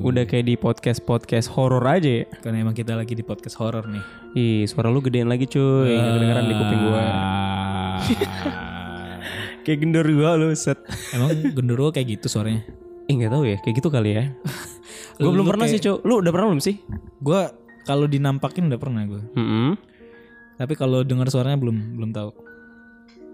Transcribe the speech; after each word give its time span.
Udah 0.00 0.24
kayak 0.24 0.48
di 0.48 0.54
podcast-podcast 0.56 1.52
horor 1.52 1.84
aja 1.84 2.24
ya. 2.24 2.24
Karena 2.40 2.64
emang 2.64 2.72
kita 2.72 2.96
lagi 2.96 3.12
di 3.12 3.20
podcast 3.20 3.60
horor 3.60 3.84
nih. 3.84 4.00
Ih, 4.32 4.62
suara 4.64 4.88
lu 4.88 5.00
gedean 5.00 5.28
lagi 5.28 5.44
cuy. 5.44 5.92
Nggak 5.92 6.12
kedengeran 6.16 6.44
di 6.44 6.54
kuping 6.56 6.80
gua. 6.82 7.02
Ah. 7.04 7.98
Kayak 9.64 9.78
gendor 9.84 10.08
gua 10.08 10.30
lu 10.34 10.48
set. 10.56 10.80
emang 11.12 11.36
genderuwo 11.52 11.92
kayak 11.92 12.16
gitu 12.16 12.32
suaranya. 12.32 12.64
Ih, 13.06 13.14
nggak 13.14 13.28
tahu 13.30 13.44
ya. 13.44 13.56
Kayak 13.60 13.74
gitu 13.76 13.88
kali 13.88 14.10
ya. 14.16 14.24
Gue 15.20 15.28
belum 15.28 15.44
Lu 15.44 15.50
pernah 15.52 15.68
sih, 15.68 15.76
kayak- 15.76 16.00
cuy. 16.00 16.08
Lu 16.08 16.14
udah 16.24 16.32
pernah 16.32 16.46
belum 16.48 16.62
sih? 16.64 16.76
Gua 17.20 17.52
kalau 17.84 18.08
dinampakin 18.08 18.72
udah 18.72 18.80
pernah 18.80 19.02
gue. 19.04 19.20
Mm-mm. 19.36 19.76
Tapi 20.56 20.72
kalau 20.76 21.04
dengar 21.04 21.28
suaranya 21.28 21.60
belum 21.60 21.76
belum 22.00 22.10
tahu. 22.16 22.30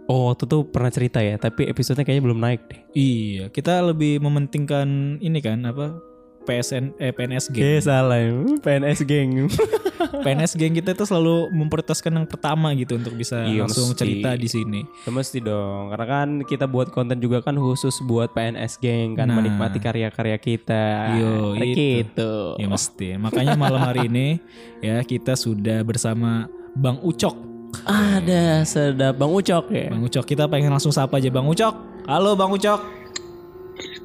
Oh, 0.06 0.30
waktu 0.30 0.46
tuh 0.46 0.62
pernah 0.66 0.90
cerita 0.90 1.18
ya, 1.18 1.34
tapi 1.34 1.66
episodenya 1.66 2.06
kayaknya 2.06 2.24
belum 2.26 2.38
naik 2.38 2.60
deh. 2.70 2.80
Iya, 2.94 3.44
kita 3.50 3.82
lebih 3.82 4.18
mementingkan 4.18 5.18
ini 5.18 5.38
kan 5.42 5.62
apa? 5.66 5.98
PSN 6.46 6.94
eh 6.96 7.10
PNS 7.10 7.50
Oke, 7.50 7.58
geng. 7.58 7.82
salah. 7.82 8.16
ya. 8.16 8.30
PNS 8.56 9.00
geng. 9.02 9.30
PNS 10.24 10.52
geng 10.54 10.72
kita 10.72 10.92
itu 10.92 11.02
selalu 11.02 11.50
memprioritaskan 11.50 12.12
yang 12.14 12.24
pertama 12.24 12.70
gitu 12.72 12.94
untuk 12.94 13.12
bisa 13.12 13.42
Iya, 13.42 13.66
langsung 13.66 13.90
mesti. 13.90 13.98
cerita 13.98 14.30
di 14.32 14.46
sini. 14.46 14.80
Ya, 15.02 15.10
mesti 15.10 15.38
dong, 15.40 15.88
karena 15.88 16.06
kan 16.06 16.28
kita 16.42 16.64
buat 16.64 16.88
konten 16.88 17.18
juga 17.18 17.40
kan 17.40 17.54
khusus 17.54 17.98
buat 18.00 18.30
PNS 18.30 18.78
geng 18.78 19.14
kan 19.14 19.26
Nah. 19.26 19.36
menikmati 19.36 19.76
karya-karya 19.76 20.36
kita. 20.36 20.84
Yo, 21.16 21.52
Kayak 21.52 21.66
itu. 21.66 21.82
gitu. 22.06 22.32
Ya 22.56 22.66
mesti. 22.66 23.08
Makanya 23.16 23.54
malam 23.56 23.80
hari 23.80 24.06
ini 24.06 24.38
ya 24.78 25.02
kita 25.02 25.34
sudah 25.34 25.82
bersama 25.82 26.46
Bang 26.72 27.00
Ucok. 27.00 27.34
Ada 27.82 28.62
sedap 28.62 29.16
Bang 29.16 29.30
Ucok 29.30 29.68
ya. 29.68 29.90
Bang 29.90 30.00
Ucok 30.00 30.24
kita 30.24 30.46
pengen 30.46 30.70
langsung 30.70 30.90
sapa 30.90 31.18
aja 31.18 31.28
Bang 31.28 31.44
Ucok. 31.44 31.74
Halo 32.06 32.32
Bang 32.32 32.48
Ucok. 32.48 32.95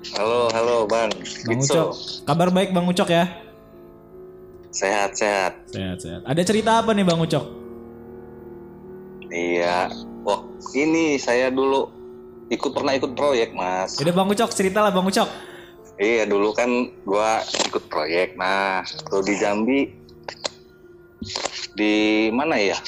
Halo, 0.02 0.50
halo 0.50 0.90
Bang. 0.90 1.14
Bang. 1.46 1.62
Ucok. 1.62 1.94
Kabar 2.26 2.50
baik 2.50 2.74
Bang 2.74 2.90
Ucok 2.90 3.06
ya? 3.06 3.30
Sehat, 4.74 5.14
sehat. 5.14 5.62
Sehat 5.70 6.02
sehat. 6.02 6.22
Ada 6.26 6.42
cerita 6.42 6.82
apa 6.82 6.90
nih 6.98 7.06
Bang 7.06 7.22
Ucok? 7.22 7.46
Iya. 9.30 9.94
Wah, 10.26 10.42
ini 10.74 11.22
saya 11.22 11.54
dulu 11.54 11.86
ikut 12.50 12.72
pernah 12.74 12.98
ikut 12.98 13.14
proyek, 13.14 13.54
Mas. 13.54 14.02
Udah 14.02 14.10
Bang 14.10 14.26
Ucok 14.26 14.50
cerita 14.50 14.82
lah 14.82 14.90
Bang 14.90 15.06
Ucok. 15.06 15.30
Iya, 16.02 16.26
dulu 16.26 16.50
kan 16.58 16.90
gua 17.06 17.46
ikut 17.70 17.86
proyek. 17.86 18.34
Nah, 18.42 18.82
tuh 19.06 19.22
di 19.22 19.38
Jambi 19.38 19.86
di 21.78 21.94
mana 22.34 22.58
ya? 22.58 22.82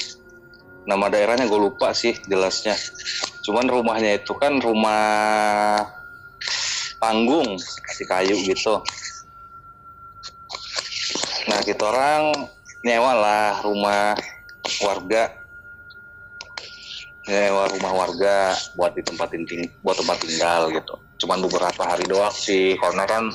Nama 0.84 1.08
daerahnya 1.08 1.46
gue 1.46 1.60
lupa 1.62 1.94
sih 1.94 2.12
jelasnya. 2.28 2.74
Cuman 3.46 3.70
rumahnya 3.70 4.20
itu 4.20 4.36
kan 4.36 4.60
rumah 4.60 5.80
panggung, 7.04 7.60
kasih 7.60 8.08
kayu 8.08 8.36
gitu. 8.48 8.80
Nah, 11.52 11.60
kita 11.60 11.84
orang 11.84 12.48
nyewa 12.80 13.12
lah 13.12 13.60
rumah 13.60 14.16
warga 14.80 15.28
nyewa 17.28 17.68
rumah 17.72 17.92
warga 17.92 18.56
buat 18.76 18.96
ditempatin 18.96 19.44
ting 19.44 19.68
buat 19.84 20.00
tempat 20.00 20.24
tinggal 20.24 20.72
gitu. 20.72 20.96
Cuman 21.20 21.44
beberapa 21.44 21.84
hari 21.84 22.08
doang 22.08 22.32
sih, 22.32 22.76
karena 22.80 23.04
kan 23.04 23.32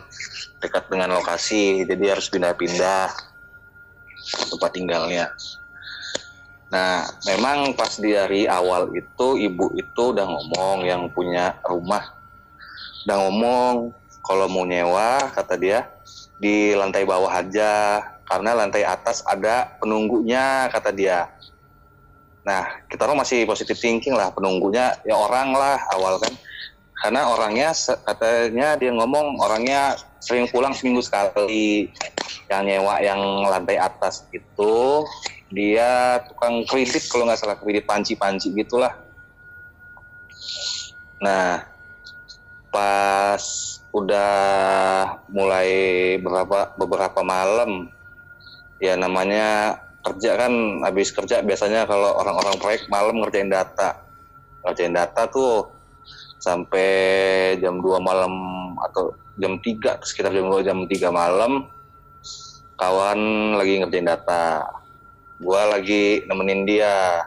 dekat 0.61 0.89
dengan 0.89 1.13
lokasi, 1.21 1.85
jadi 1.85 2.17
harus 2.17 2.29
pindah-pindah 2.33 3.09
tempat 4.49 4.71
tinggalnya. 4.73 5.29
Nah, 6.69 7.01
memang 7.25 7.73
pas 7.73 7.97
di 7.97 8.13
hari 8.13 8.45
awal 8.45 8.93
itu 8.93 9.27
ibu 9.41 9.73
itu 9.73 10.01
udah 10.13 10.25
ngomong 10.25 10.85
yang 10.85 11.09
punya 11.09 11.57
rumah, 11.65 12.18
udah 13.09 13.25
ngomong 13.25 13.89
kalau 14.21 14.45
mau 14.45 14.69
nyewa 14.69 15.33
kata 15.33 15.57
dia 15.57 15.89
di 16.37 16.77
lantai 16.77 17.09
bawah 17.09 17.41
aja, 17.41 18.05
karena 18.21 18.53
lantai 18.53 18.85
atas 18.85 19.25
ada 19.25 19.73
penunggunya 19.81 20.69
kata 20.69 20.93
dia. 20.93 21.25
Nah, 22.45 22.85
kita 22.85 23.09
orang 23.09 23.25
masih 23.25 23.49
positif 23.49 23.81
thinking 23.81 24.13
lah, 24.13 24.29
penunggunya 24.29 24.93
ya 25.01 25.17
orang 25.17 25.57
lah 25.57 25.81
awal 25.89 26.21
kan. 26.21 26.29
Karena 27.01 27.33
orangnya 27.33 27.73
katanya 28.05 28.77
dia 28.77 28.93
ngomong 28.93 29.41
orangnya 29.41 29.97
sering 30.21 30.45
pulang 30.53 30.77
seminggu 30.77 31.01
sekali. 31.01 31.89
Yang 32.45 32.61
nyewa 32.61 32.93
yang 33.01 33.21
lantai 33.49 33.81
atas 33.81 34.29
itu 34.29 35.01
dia 35.49 36.21
tukang 36.29 36.61
kredit 36.69 37.09
kalau 37.09 37.25
nggak 37.25 37.41
salah 37.41 37.57
kredit 37.57 37.89
panci-panci 37.89 38.53
gitulah. 38.53 38.93
Nah, 41.25 41.65
pas 42.69 43.41
udah 43.89 44.33
mulai 45.33 45.69
beberapa 46.21 46.69
beberapa 46.77 47.21
malam 47.25 47.89
ya 48.77 48.93
namanya 48.93 49.77
kerja 50.05 50.37
kan 50.37 50.53
habis 50.85 51.11
kerja 51.11 51.41
biasanya 51.43 51.89
kalau 51.89 52.15
orang-orang 52.21 52.55
proyek 52.61 52.87
malam 52.87 53.19
ngerjain 53.19 53.51
data. 53.51 53.99
Ngerjain 54.63 54.95
data 54.95 55.27
tuh 55.27 55.67
sampai 56.39 56.89
jam 57.59 57.83
2 57.83 57.99
malam 57.99 58.31
atau 58.79 59.11
jam 59.35 59.59
3 59.59 59.99
sekitar 60.07 60.31
jam 60.31 60.47
2 60.47 60.63
jam 60.63 60.77
3 60.87 61.11
malam 61.11 61.67
kawan 62.79 63.19
lagi 63.59 63.83
ngerjain 63.83 64.07
data. 64.07 64.69
Gua 65.41 65.67
lagi 65.67 66.23
nemenin 66.29 66.63
dia. 66.63 67.25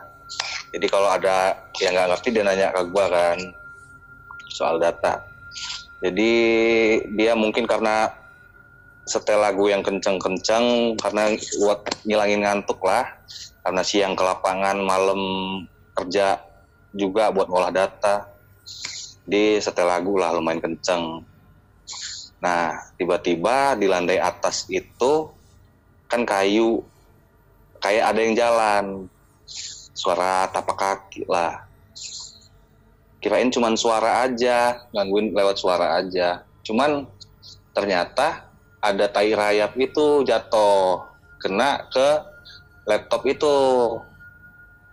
Jadi 0.73 0.87
kalau 0.89 1.13
ada 1.13 1.69
yang 1.77 1.93
nggak 1.93 2.09
ngerti 2.17 2.29
dia 2.33 2.45
nanya 2.47 2.73
ke 2.73 2.89
gua 2.89 3.05
kan 3.13 3.39
soal 4.49 4.81
data 4.81 5.32
jadi 6.03 6.33
dia 7.15 7.33
mungkin 7.39 7.63
karena 7.63 8.11
setel 9.07 9.39
lagu 9.39 9.71
yang 9.71 9.87
kenceng-kenceng 9.87 10.99
karena 10.99 11.31
buat 11.63 11.87
ngilangin 12.03 12.43
ngantuk 12.43 12.83
lah 12.83 13.07
karena 13.63 13.83
siang 13.87 14.19
ke 14.19 14.23
lapangan 14.27 14.83
malam 14.83 15.21
kerja 15.95 16.43
juga 16.91 17.31
buat 17.31 17.47
ngolah 17.47 17.71
data. 17.71 18.27
Di 19.23 19.63
setel 19.63 19.87
lagu 19.87 20.19
lah 20.19 20.35
lumayan 20.35 20.59
kenceng. 20.59 21.23
Nah 22.43 22.91
tiba-tiba 22.99 23.79
di 23.79 23.87
lantai 23.87 24.19
atas 24.19 24.67
itu 24.67 25.31
kan 26.11 26.27
kayu 26.27 26.83
kayak 27.79 28.05
ada 28.11 28.19
yang 28.19 28.35
jalan. 28.35 28.85
Suara 29.95 30.51
tapak 30.51 30.75
kaki 30.75 31.31
lah 31.31 31.72
kirain 33.23 33.49
cuman 33.55 33.79
suara 33.79 34.27
aja 34.27 34.83
gangguin 34.91 35.31
lewat 35.31 35.57
suara 35.57 36.03
aja. 36.03 36.43
Cuman 36.67 37.07
ternyata 37.71 38.51
ada 38.83 39.07
tai 39.07 39.31
rayap 39.31 39.79
itu 39.79 40.27
jatuh 40.27 41.07
kena 41.39 41.87
ke 41.87 42.09
laptop 42.91 43.23
itu. 43.31 43.57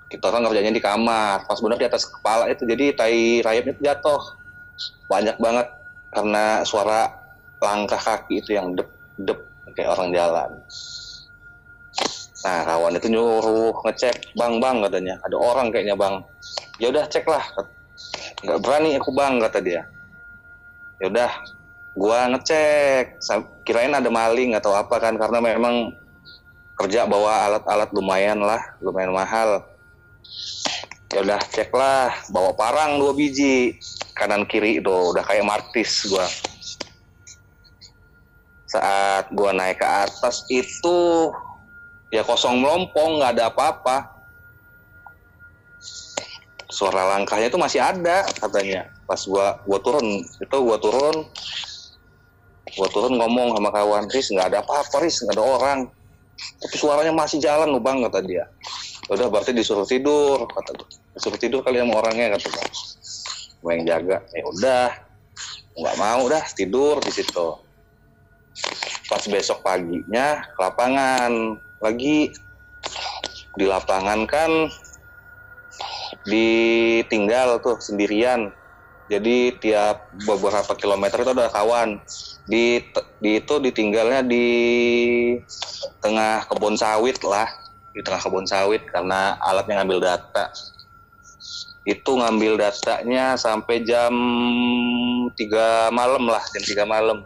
Kita 0.10 0.30
orang 0.30 0.46
ngerjainnya 0.46 0.74
di 0.74 0.82
kamar 0.82 1.46
pas 1.46 1.58
benar 1.62 1.78
di 1.78 1.86
atas 1.90 2.06
kepala 2.06 2.50
itu 2.50 2.66
jadi 2.70 2.94
tai 2.94 3.42
rayapnya 3.42 3.74
itu 3.74 3.84
jatuh. 3.90 4.22
Banyak 5.10 5.42
banget 5.42 5.68
karena 6.14 6.62
suara 6.66 7.10
langkah 7.62 7.98
kaki 7.98 8.46
itu 8.46 8.54
yang 8.54 8.78
dep 8.78 8.90
dep 9.26 9.42
kayak 9.74 9.90
orang 9.98 10.14
jalan. 10.14 10.50
Nah 12.46 12.62
kawan 12.64 12.94
itu 12.96 13.08
nyuruh 13.10 13.74
ngecek 13.90 14.38
bang 14.38 14.62
bang 14.62 14.78
katanya. 14.86 15.16
Ada 15.26 15.38
orang 15.38 15.68
kayaknya 15.74 15.98
bang. 15.98 16.16
Ya 16.78 16.94
udah 16.94 17.06
cek 17.10 17.26
lah 17.26 17.46
nggak 18.44 18.60
berani 18.64 18.96
aku 18.96 19.12
bang 19.12 19.40
kata 19.44 19.60
dia. 19.60 19.82
Ya 21.00 21.06
udah 21.12 21.32
gua 21.96 22.28
ngecek. 22.36 23.20
Kirain 23.64 23.94
ada 23.94 24.10
maling 24.10 24.56
atau 24.58 24.74
apa 24.74 24.98
kan 24.98 25.16
karena 25.16 25.40
memang 25.44 25.96
kerja 26.80 27.04
bawa 27.04 27.52
alat-alat 27.52 27.90
lumayan 27.92 28.40
lah 28.40 28.62
lumayan 28.80 29.12
mahal. 29.12 29.64
Ya 31.10 31.26
udah 31.26 31.42
cek 31.42 31.74
lah 31.74 32.14
bawa 32.30 32.54
parang 32.54 33.02
dua 33.02 33.18
biji 33.18 33.76
kanan 34.14 34.46
kiri 34.46 34.80
itu 34.80 34.92
udah 34.92 35.24
kayak 35.26 35.48
martis 35.48 36.08
gua. 36.08 36.28
Saat 38.70 39.34
gua 39.34 39.52
naik 39.52 39.82
ke 39.82 39.88
atas 39.88 40.46
itu 40.48 41.30
ya 42.14 42.22
kosong 42.26 42.62
melompong 42.62 43.22
nggak 43.22 43.34
ada 43.38 43.50
apa-apa 43.50 44.19
suara 46.80 47.04
langkahnya 47.12 47.52
itu 47.52 47.60
masih 47.60 47.84
ada 47.84 48.24
katanya. 48.40 48.88
Pas 49.04 49.20
gua 49.28 49.60
gua 49.68 49.84
turun 49.84 50.24
itu 50.24 50.58
gua 50.64 50.80
turun. 50.80 51.28
Gua 52.80 52.88
turun 52.88 53.20
ngomong 53.20 53.60
sama 53.60 53.70
kawan 53.76 54.08
Riz 54.08 54.32
nggak 54.32 54.48
ada 54.56 54.64
apa-apa 54.64 55.04
Riz 55.04 55.20
nggak 55.20 55.36
ada 55.36 55.44
orang. 55.44 55.80
Tapi 56.40 56.76
suaranya 56.80 57.12
masih 57.12 57.44
jalan 57.44 57.68
loh 57.68 57.84
bang 57.84 58.00
kata 58.08 58.24
dia. 58.24 58.48
"Ya 59.12 59.12
udah 59.12 59.28
berarti 59.28 59.52
disuruh 59.52 59.84
tidur 59.84 60.48
kata 60.48 60.72
gua. 60.80 60.88
Disuruh 61.20 61.36
tidur 61.36 61.60
kali 61.68 61.84
sama 61.84 62.00
orangnya 62.00 62.40
kata 62.40 62.48
gua. 62.48 62.66
Gua 63.60 63.72
yang 63.76 63.84
jaga. 63.84 64.18
Ya 64.32 64.44
udah. 64.48 64.90
Nggak 65.76 65.96
mau 66.00 66.24
dah 66.32 66.44
tidur 66.56 66.96
di 67.04 67.12
situ. 67.12 67.48
Pas 69.12 69.24
besok 69.28 69.60
paginya 69.68 70.48
lapangan. 70.56 71.60
Lagi 71.84 72.32
di 73.60 73.66
lapangan 73.68 74.24
kan 74.28 74.52
ditinggal 76.30 77.60
tuh 77.60 77.82
sendirian 77.82 78.54
Jadi 79.10 79.58
tiap 79.58 80.14
beberapa 80.30 80.78
kilometer 80.78 81.26
itu 81.26 81.34
ada 81.34 81.50
kawan. 81.50 81.98
Di, 82.46 82.78
di 83.18 83.42
itu 83.42 83.58
ditinggalnya 83.58 84.22
di 84.22 84.48
tengah 85.98 86.46
kebun 86.46 86.78
sawit 86.78 87.18
lah, 87.26 87.50
di 87.90 88.06
tengah 88.06 88.22
kebun 88.22 88.46
sawit 88.46 88.86
karena 88.86 89.34
alatnya 89.42 89.82
ngambil 89.82 90.14
data. 90.14 90.54
Itu 91.90 92.22
ngambil 92.22 92.62
datanya 92.62 93.34
sampai 93.34 93.82
jam 93.82 94.14
3 95.34 95.90
malam 95.90 96.30
lah, 96.30 96.46
jam 96.54 96.62
3 96.62 96.86
malam. 96.86 97.26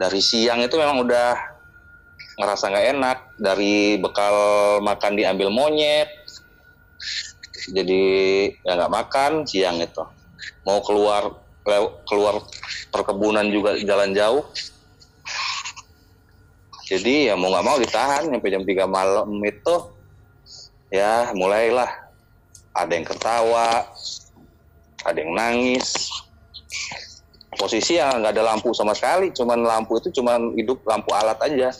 Dari 0.00 0.24
siang 0.24 0.64
itu 0.64 0.80
memang 0.80 1.04
udah 1.04 1.36
ngerasa 2.40 2.72
nggak 2.72 2.88
enak. 2.96 3.18
Dari 3.36 4.00
bekal 4.00 4.36
makan 4.80 5.12
diambil 5.12 5.52
monyet, 5.52 6.08
jadi 7.70 8.02
ya 8.62 8.72
nggak 8.78 8.92
makan 8.92 9.32
siang 9.46 9.82
itu. 9.82 10.04
Mau 10.66 10.78
keluar 10.82 11.34
keluar 12.06 12.42
perkebunan 12.94 13.46
juga 13.50 13.74
jalan 13.82 14.14
jauh. 14.14 14.46
Jadi 16.86 17.26
ya 17.26 17.34
mau 17.34 17.50
nggak 17.50 17.66
mau 17.66 17.76
ditahan 17.82 18.30
sampai 18.30 18.52
jam 18.54 18.62
3 18.62 18.86
malam 18.86 19.30
itu. 19.42 19.76
Ya 20.94 21.34
mulailah. 21.34 21.90
Ada 22.76 22.92
yang 22.92 23.06
ketawa 23.08 23.90
ada 25.02 25.18
yang 25.18 25.34
nangis. 25.34 26.10
Posisi 27.56 27.96
ya 27.96 28.14
nggak 28.14 28.36
ada 28.36 28.44
lampu 28.52 28.70
sama 28.76 28.92
sekali 28.92 29.32
cuman 29.32 29.64
lampu 29.64 29.96
itu 29.98 30.12
cuman 30.20 30.54
hidup 30.54 30.82
lampu 30.86 31.10
alat 31.10 31.38
aja. 31.42 31.74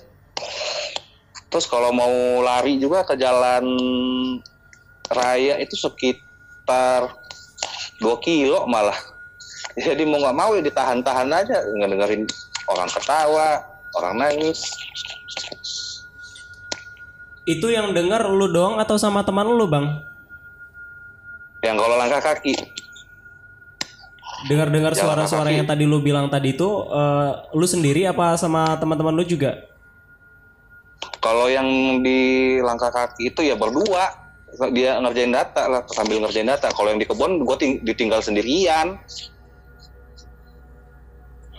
Terus 1.47 1.67
kalau 1.71 1.95
mau 1.95 2.43
lari 2.43 2.81
juga 2.83 3.07
ke 3.07 3.15
jalan 3.15 3.65
raya 5.11 5.59
itu 5.63 5.75
sekitar 5.77 7.15
2 8.01 8.07
kilo 8.25 8.67
malah. 8.67 8.97
Jadi 9.77 10.09
mau 10.09 10.21
nggak 10.21 10.37
mau 10.37 10.57
ya 10.57 10.63
ditahan-tahan 10.65 11.29
aja 11.29 11.59
ngedengerin 11.77 12.25
orang 12.71 12.89
ketawa 12.89 13.49
orang 13.97 14.15
nangis. 14.21 14.73
Itu 17.47 17.71
yang 17.71 17.95
denger 17.95 18.27
lu 18.27 18.51
doang 18.51 18.83
atau 18.83 18.99
sama 18.99 19.23
teman 19.23 19.47
lu, 19.47 19.71
Bang? 19.71 20.03
yang 21.65 21.75
kalau 21.83 21.99
langkah 21.99 22.23
kaki. 22.23 22.55
Dengar-dengar 24.47 24.95
suara-suara 24.95 25.51
yang 25.51 25.67
tadi 25.67 25.83
lu 25.83 25.99
bilang 25.99 26.31
tadi 26.31 26.55
itu 26.55 26.69
eh, 26.87 27.31
lu 27.51 27.67
sendiri 27.67 28.07
apa 28.07 28.39
sama 28.39 28.79
teman-teman 28.79 29.11
lu 29.19 29.27
juga? 29.27 29.67
kalau 31.21 31.51
yang 31.51 31.67
di 32.07 32.57
langkah 32.63 32.95
kaki 32.95 33.35
itu 33.35 33.41
ya 33.43 33.59
berdua 33.59 34.26
dia 34.73 34.97
ngerjain 35.03 35.35
data 35.35 35.63
lah 35.67 35.83
sambil 35.91 36.23
ngerjain 36.23 36.47
data. 36.47 36.71
Kalau 36.71 36.89
yang 36.95 37.03
di 37.03 37.09
kebun 37.09 37.43
gue 37.43 37.57
ditinggal 37.83 38.23
sendirian. 38.23 38.97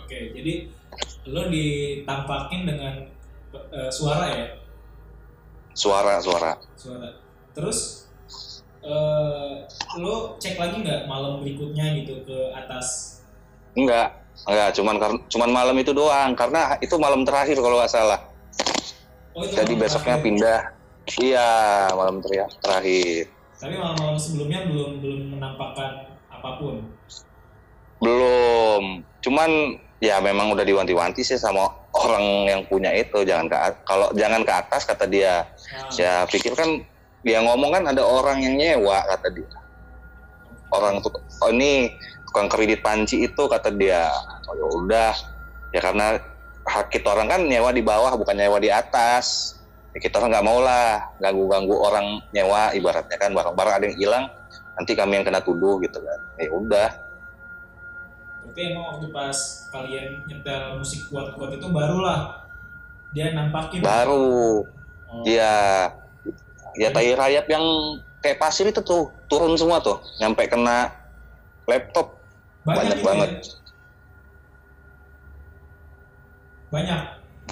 Oke, 0.00 0.32
jadi 0.32 0.72
lo 1.28 1.52
ditampakin 1.52 2.64
dengan 2.64 2.94
eh, 3.52 3.90
suara 3.92 4.26
ya, 4.32 4.46
suara 5.76 6.16
suara. 6.24 6.56
Suara. 6.80 7.08
Terus 7.52 8.08
eh, 8.80 9.54
lo 10.00 10.40
cek 10.40 10.56
lagi 10.56 10.80
nggak 10.80 11.04
malam 11.04 11.44
berikutnya 11.44 11.92
gitu 12.02 12.24
ke 12.24 12.38
atas? 12.56 13.20
enggak 13.78 14.10
enggak 14.48 14.74
cuman 14.74 14.96
kar- 14.98 15.22
cuman 15.28 15.50
malam 15.52 15.76
itu 15.76 15.92
doang. 15.92 16.32
Karena 16.32 16.80
itu 16.80 16.96
malam 16.96 17.22
terakhir 17.22 17.60
kalau 17.60 17.78
nggak 17.78 17.92
salah. 17.92 18.20
Oh 19.36 19.44
jadi 19.44 19.70
besoknya 19.76 20.18
terakhir. 20.18 20.24
pindah 20.24 20.60
iya 21.16 21.88
malam 21.96 22.20
teria- 22.20 22.52
terakhir. 22.60 23.32
Tapi 23.58 23.74
malam-malam 23.74 24.16
sebelumnya 24.20 24.68
belum 24.68 25.02
belum 25.02 25.20
menampakkan 25.38 26.14
apa 26.30 26.50
pun. 26.60 26.84
belum. 27.98 29.02
Cuman 29.18 29.74
ya 29.98 30.22
memang 30.22 30.54
udah 30.54 30.62
diwanti-wanti 30.62 31.26
sih 31.26 31.34
sama 31.34 31.66
orang 31.90 32.46
yang 32.46 32.62
punya 32.70 32.94
itu. 32.94 33.26
Jangan 33.26 33.50
ke 33.50 33.56
kalau 33.82 34.06
jangan 34.14 34.46
ke 34.46 34.52
atas 34.54 34.86
kata 34.86 35.10
dia. 35.10 35.42
Nah, 35.42 35.90
saya 35.90 36.14
pikir 36.30 36.54
kan 36.54 36.78
dia 37.26 37.42
ngomong 37.42 37.74
kan 37.74 37.84
ada 37.90 38.06
orang 38.06 38.38
yang 38.38 38.54
nyewa 38.54 39.02
kata 39.02 39.34
dia. 39.34 39.50
Orang 40.70 41.02
tuh 41.02 41.10
oh 41.42 41.50
ini 41.50 41.90
tukang 42.30 42.46
kredit 42.46 42.86
panci 42.86 43.26
itu 43.26 43.42
kata 43.50 43.74
dia. 43.74 44.06
Oh 44.46 44.54
ya 44.54 44.66
udah. 44.78 45.12
Ya 45.74 45.80
karena 45.82 46.22
hak 46.70 46.94
kita 46.94 47.10
orang 47.18 47.26
kan 47.26 47.40
nyewa 47.50 47.74
di 47.74 47.82
bawah 47.82 48.14
bukan 48.14 48.38
nyewa 48.38 48.62
di 48.62 48.70
atas 48.70 49.57
ya 49.96 49.98
kita 50.04 50.20
nggak 50.20 50.44
mau 50.44 50.60
lah 50.60 51.12
ganggu-ganggu 51.18 51.74
orang 51.74 52.06
nyewa 52.34 52.72
ibaratnya 52.76 53.16
kan 53.16 53.32
barang-barang 53.32 53.74
ada 53.74 53.84
yang 53.88 53.98
hilang 53.98 54.24
nanti 54.76 54.92
kami 54.94 55.18
yang 55.18 55.24
kena 55.26 55.40
tuduh 55.42 55.80
gitu 55.82 55.98
kan 56.00 56.20
ya 56.38 56.50
udah 56.52 56.90
Berarti 58.48 58.72
emang 58.72 58.96
waktu 58.96 59.12
pas 59.12 59.38
kalian 59.68 60.24
nyetel 60.24 60.80
musik 60.80 61.04
kuat-kuat 61.12 61.60
itu 61.60 61.68
barulah 61.68 62.48
dia 63.12 63.36
nampakin. 63.36 63.84
baru 63.84 64.64
Oh, 65.08 65.24
Iya. 65.24 65.88
Ya 66.78 66.88
tai 66.94 67.10
rayap 67.16 67.48
yang 67.48 67.64
kayak 68.22 68.38
pasir 68.38 68.68
itu 68.70 68.78
tuh 68.84 69.10
turun 69.26 69.56
semua 69.58 69.82
tuh, 69.82 69.98
nyampe 70.20 70.46
kena 70.46 70.92
laptop 71.66 72.14
banyak 72.62 73.00
gitu 73.00 73.06
banget. 73.08 73.28
ya? 73.28 73.40
Banyak. 76.68 77.00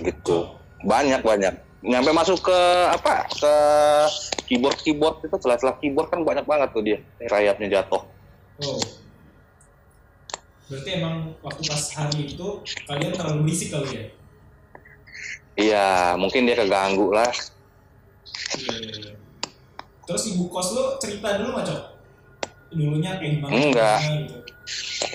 gitu. 0.05 0.39
Banyak 0.85 1.21
banyak. 1.25 1.55
Nyampe 1.85 2.11
masuk 2.13 2.41
ke 2.41 2.59
apa? 2.89 3.29
Ke 3.29 3.55
keyboard 4.49 4.79
keyboard 4.81 5.17
itu 5.25 5.37
celah-celah 5.37 5.77
keyboard 5.83 6.09
kan 6.09 6.25
banyak 6.25 6.45
banget 6.49 6.69
tuh 6.73 6.83
dia 6.85 6.99
rayapnya 7.29 7.81
jatuh. 7.81 8.03
Oh. 8.65 8.81
Berarti 10.67 10.91
emang 10.99 11.37
waktu 11.47 11.63
pas 11.63 11.85
hari 11.95 12.35
itu 12.35 12.49
kalian 12.91 13.13
terlalu 13.15 13.47
berisik 13.47 13.71
kali 13.71 13.89
ya? 13.93 14.05
Iya, 15.57 15.89
mungkin 16.21 16.45
dia 16.45 16.59
keganggu 16.59 17.15
lah. 17.15 17.31
Iya, 18.59 18.75
iya, 18.83 18.93
iya. 18.93 19.15
Terus 20.07 20.23
ibu 20.31 20.47
kos 20.51 20.75
lo 20.75 20.99
cerita 21.03 21.39
dulu 21.39 21.55
nggak 21.55 21.67
cok? 21.67 21.83
Dulunya 22.73 23.11
kayak 23.19 23.33
gimana? 23.39 23.53
Enggak. 23.55 24.01
gitu. 24.03 24.37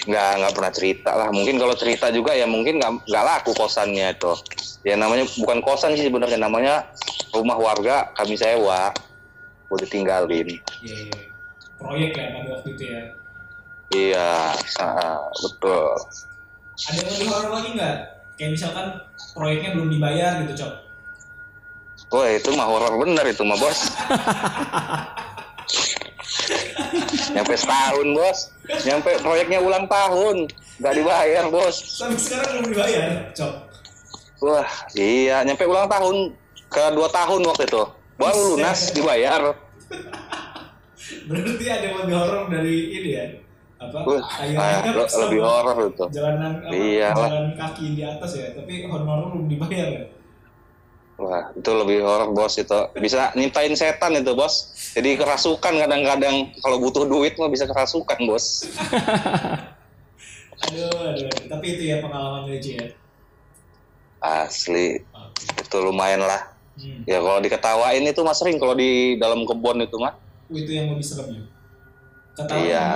Nggak 0.07 0.29
nggak 0.39 0.53
pernah 0.55 0.71
cerita 0.71 1.11
lah. 1.11 1.29
Mungkin 1.35 1.55
kalau 1.59 1.75
cerita 1.75 2.07
juga 2.09 2.31
ya 2.31 2.47
mungkin 2.47 2.79
nggak 2.79 2.91
nggak 3.07 3.25
laku 3.27 3.51
kosannya 3.51 4.15
tuh. 4.15 4.39
Ya 4.87 4.95
namanya 4.95 5.27
bukan 5.37 5.59
kosan 5.59 5.93
sih 5.99 6.07
sebenarnya 6.07 6.39
namanya 6.39 6.87
rumah 7.35 7.59
warga 7.59 8.09
kami 8.15 8.39
sewa. 8.39 8.95
Udah 9.71 9.87
tinggalin. 9.87 10.59
Iya, 10.83 10.95
iya. 11.07 11.19
Proyek 11.79 12.11
ya 12.15 12.25
pada 12.31 12.47
waktu 12.55 12.69
itu 12.75 12.83
ya. 12.87 13.01
Iya, 13.91 14.55
ah, 14.79 15.19
betul. 15.35 15.91
Ada 16.79 16.95
yang 17.03 17.11
lebih 17.11 17.27
horor 17.27 17.51
lagi 17.51 17.69
nggak? 17.75 17.95
Kayak 18.39 18.51
misalkan 18.55 18.85
proyeknya 19.35 19.69
belum 19.75 19.89
dibayar 19.91 20.31
gitu 20.47 20.53
cok. 20.63 20.73
Wah 22.11 22.27
itu 22.31 22.49
mah 22.55 22.67
horor 22.67 22.93
bener 23.03 23.25
itu 23.27 23.43
mah 23.43 23.59
bos. 23.59 23.79
Nyampe 27.31 27.53
setahun 27.53 28.07
bos. 28.11 28.39
Nyampe 28.83 29.11
proyeknya 29.19 29.59
ulang 29.59 29.85
tahun. 29.85 30.47
Nggak 30.79 30.93
dibayar 30.97 31.45
bos. 31.47 31.75
Sampai 31.77 32.19
sekarang 32.19 32.49
belum 32.59 32.67
dibayar 32.73 33.09
cok. 33.31 33.53
Wah 34.41 34.69
iya 34.97 35.45
nyampe 35.45 35.69
ulang 35.69 35.85
tahun 35.85 36.33
ke 36.67 36.83
dua 36.91 37.07
tahun 37.09 37.41
waktu 37.45 37.63
itu. 37.69 37.83
Baru 38.17 38.39
lunas 38.55 38.89
dibayar. 38.89 39.41
Berarti 41.27 41.65
ada 41.67 41.85
yang 41.85 41.97
lebih 42.05 42.15
horor 42.15 42.43
dari 42.47 42.75
ini 42.93 43.09
ya? 43.13 43.25
Apa? 43.81 43.97
Ah, 44.05 44.85
le- 44.85 45.09
sama 45.09 45.25
lebih 45.27 45.41
horor 45.41 45.77
itu. 45.89 46.05
Jalanan 46.13 46.53
apa, 46.61 46.69
Iyalah. 46.71 47.29
jalan 47.33 47.47
kaki 47.57 47.85
di 47.97 48.01
atas 48.05 48.31
ya, 48.37 48.47
tapi 48.53 48.85
honor 48.85 49.33
belum 49.33 49.49
dibayar 49.49 49.87
ya. 49.89 50.03
Wah 51.21 51.53
itu 51.53 51.69
lebih 51.69 52.01
horor 52.01 52.33
bos 52.33 52.57
itu. 52.57 52.79
Bisa 52.97 53.29
nyiptain 53.37 53.77
setan 53.77 54.17
itu 54.17 54.33
bos. 54.33 54.73
Jadi 54.97 55.21
kerasukan 55.21 55.73
kadang-kadang 55.85 56.49
kalau 56.65 56.81
butuh 56.81 57.05
duit 57.05 57.37
mah 57.37 57.53
bisa 57.53 57.69
kerasukan 57.69 58.19
bos. 58.25 58.45
Aduh, 60.61 60.93
aduh. 60.93 61.25
Tapi 61.49 61.65
itu 61.73 61.89
ya 61.89 62.05
pengalaman 62.05 62.45
lucu 62.45 62.77
ya. 62.77 62.93
Asli 64.21 65.01
Oke. 65.09 65.57
itu 65.57 65.77
lumayan 65.81 66.21
lah. 66.21 66.53
Hmm. 66.77 67.01
Ya 67.09 67.17
kalau 67.17 67.41
diketawain 67.41 68.05
itu 68.05 68.21
mas 68.21 68.37
sering 68.37 68.61
kalau 68.61 68.77
di 68.77 69.17
dalam 69.17 69.41
kebun 69.49 69.81
itu 69.81 69.97
mah. 69.97 70.13
Oh, 70.53 70.53
itu 70.53 70.69
yang 70.69 70.93
lebih 70.93 71.01
serem 71.01 71.33
ya. 71.33 71.43
Ketawa 72.37 72.61
Iya. 72.61 72.87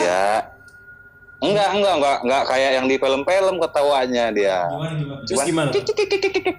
Ya 0.00 0.53
enggak 1.44 1.68
enggak 1.72 1.94
enggak 1.96 2.16
enggak 2.22 2.42
kayak 2.48 2.70
yang 2.72 2.86
di 2.86 2.96
film-film 2.96 3.54
ketawanya 3.58 4.24
dia. 4.30 4.58
Gimana 4.66 4.92
gimana? 4.96 5.20
Terus 5.22 5.36
Cuman 5.36 5.46
gimana? 5.46 5.68
kik, 5.70 5.84
kik. 5.84 6.56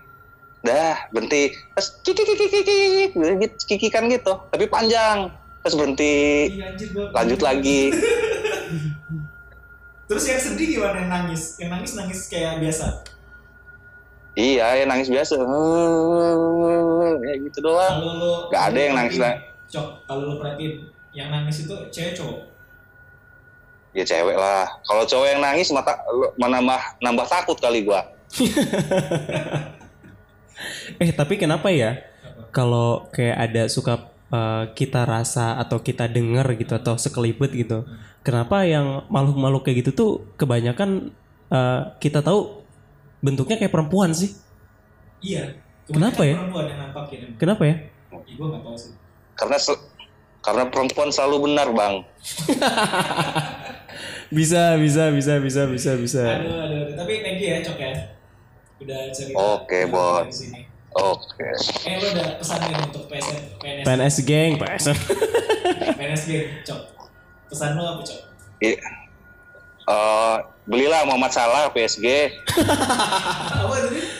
Dah 0.65 0.97
berhenti 1.13 1.53
terus 1.77 1.87
kiki 2.01 2.25
kiki 2.25 2.45
kiki 2.49 2.75
kiki 3.13 3.47
kikikan 3.69 4.09
gitu 4.09 4.33
tapi 4.49 4.65
panjang 4.65 5.29
terus 5.61 5.77
berhenti 5.77 6.49
Iya, 6.51 6.73
anjir, 6.73 6.89
lanjut 7.13 7.39
lagi 7.39 7.93
Terus 10.05 10.25
yang 10.25 10.37
sedih 10.37 10.67
gimana 10.73 10.97
yang 11.01 11.09
nangis? 11.09 11.57
Yang 11.57 11.69
nangis 11.69 11.91
nangis 11.93 12.19
kayak 12.29 12.57
biasa. 12.57 12.85
iya 14.33 14.73
ya 14.73 14.83
nangis 14.83 15.05
biasa 15.07 15.37
ya 17.21 17.33
gitu 17.39 17.57
doang 17.61 17.93
Kalau 17.95 18.13
lo 18.17 18.31
Nggak 18.49 18.63
ada 18.65 18.79
yang 18.81 18.93
nangis 18.97 19.17
lah. 19.17 19.33
Cok, 19.65 19.87
kalau 20.03 20.21
lo 20.25 20.33
perhatiin 20.37 20.73
yang 21.13 21.29
nangis 21.29 21.61
itu 21.61 21.75
cewek 21.89 22.17
cowok 22.17 22.39
Ya 23.95 24.03
cewek 24.03 24.35
lah. 24.35 24.67
Kalau 24.83 25.07
cowok 25.07 25.27
yang 25.31 25.39
nangis 25.39 25.71
mata 25.71 25.95
menambah 26.35 26.99
nambah 26.99 27.25
takut 27.31 27.57
kali 27.57 27.87
gua. 27.87 28.03
Eh 31.03 31.11
tapi 31.11 31.35
kenapa 31.35 31.67
ya? 31.67 31.99
Kalau 32.55 33.11
kayak 33.11 33.37
ada 33.51 33.63
suka 33.67 34.07
eh, 34.31 34.63
kita 34.71 35.03
rasa 35.03 35.59
atau 35.59 35.83
kita 35.83 36.07
dengar 36.07 36.47
gitu 36.55 36.75
atau 36.75 36.95
sekelipet 36.95 37.51
gitu. 37.51 37.83
Kenapa 38.23 38.63
yang 38.63 39.03
makhluk-makhluk 39.11 39.67
kayak 39.67 39.77
gitu 39.83 39.91
tuh 39.91 40.11
kebanyakan 40.39 41.11
eh, 41.51 41.81
kita 41.99 42.23
tahu 42.23 42.63
bentuknya 43.19 43.59
kayak 43.59 43.73
perempuan 43.73 44.15
sih? 44.15 44.35
iya 45.25 45.57
Kenapa 45.89 46.21
ya? 46.25 46.37
perempuan 46.37 46.65
yang 46.69 46.79
nampakin 46.85 47.19
Kenapa 47.37 47.63
ya? 47.65 47.75
gue 48.13 48.45
nggak 48.45 48.63
tahu 48.63 48.75
sih 48.77 48.93
Karena 49.37 49.57
karena 50.45 50.63
perempuan 50.69 51.09
selalu 51.09 51.49
benar, 51.49 51.73
Bang. 51.73 52.05
Bisa, 54.27 54.75
bisa, 54.75 55.03
bisa, 55.09 55.33
bisa, 55.37 55.61
bisa, 55.65 55.91
bisa. 55.95 56.23
aduh, 56.23 56.57
aduh 56.59 56.81
tapi 56.95 57.21
thank 57.21 57.37
you 57.37 57.49
ya 57.49 57.59
cok 57.61 57.77
ya 57.77 57.93
udah 58.77 58.99
cerita 59.09 59.35
Oke, 59.37 59.79
cerita 59.81 59.91
Bos. 59.91 60.25
di 60.25 60.33
sini 60.35 60.61
Oke. 60.91 61.47
eh 61.85 61.95
lo 61.95 62.07
ada 62.09 62.23
pesan 62.35 62.59
nih 62.61 62.75
untuk 62.81 63.03
PSN 63.05 63.39
PNS 63.59 63.83
PNS 63.83 64.15
geng, 64.23 64.51
PNS. 64.55 64.85
PNS 65.93 66.23
game 66.25 66.47
cok 66.61 66.81
pesan 67.47 67.69
lo 67.75 67.83
apa 67.85 68.01
cok 68.01 68.19
I- 68.61 68.79
eh, 69.85 70.37
belilah 70.65 71.05
Muhammad 71.05 71.31
Salah 71.31 71.69
PSG. 71.69 72.05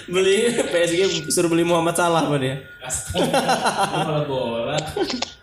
beli 0.05 0.53
PSG 0.69 1.25
suruh 1.34 1.50
beli 1.50 1.65
Muhammad 1.65 1.98
Salah 1.98 2.29
apa 2.29 2.38
dia? 2.38 2.62
Malah 4.05 4.25
bola. 4.29 4.77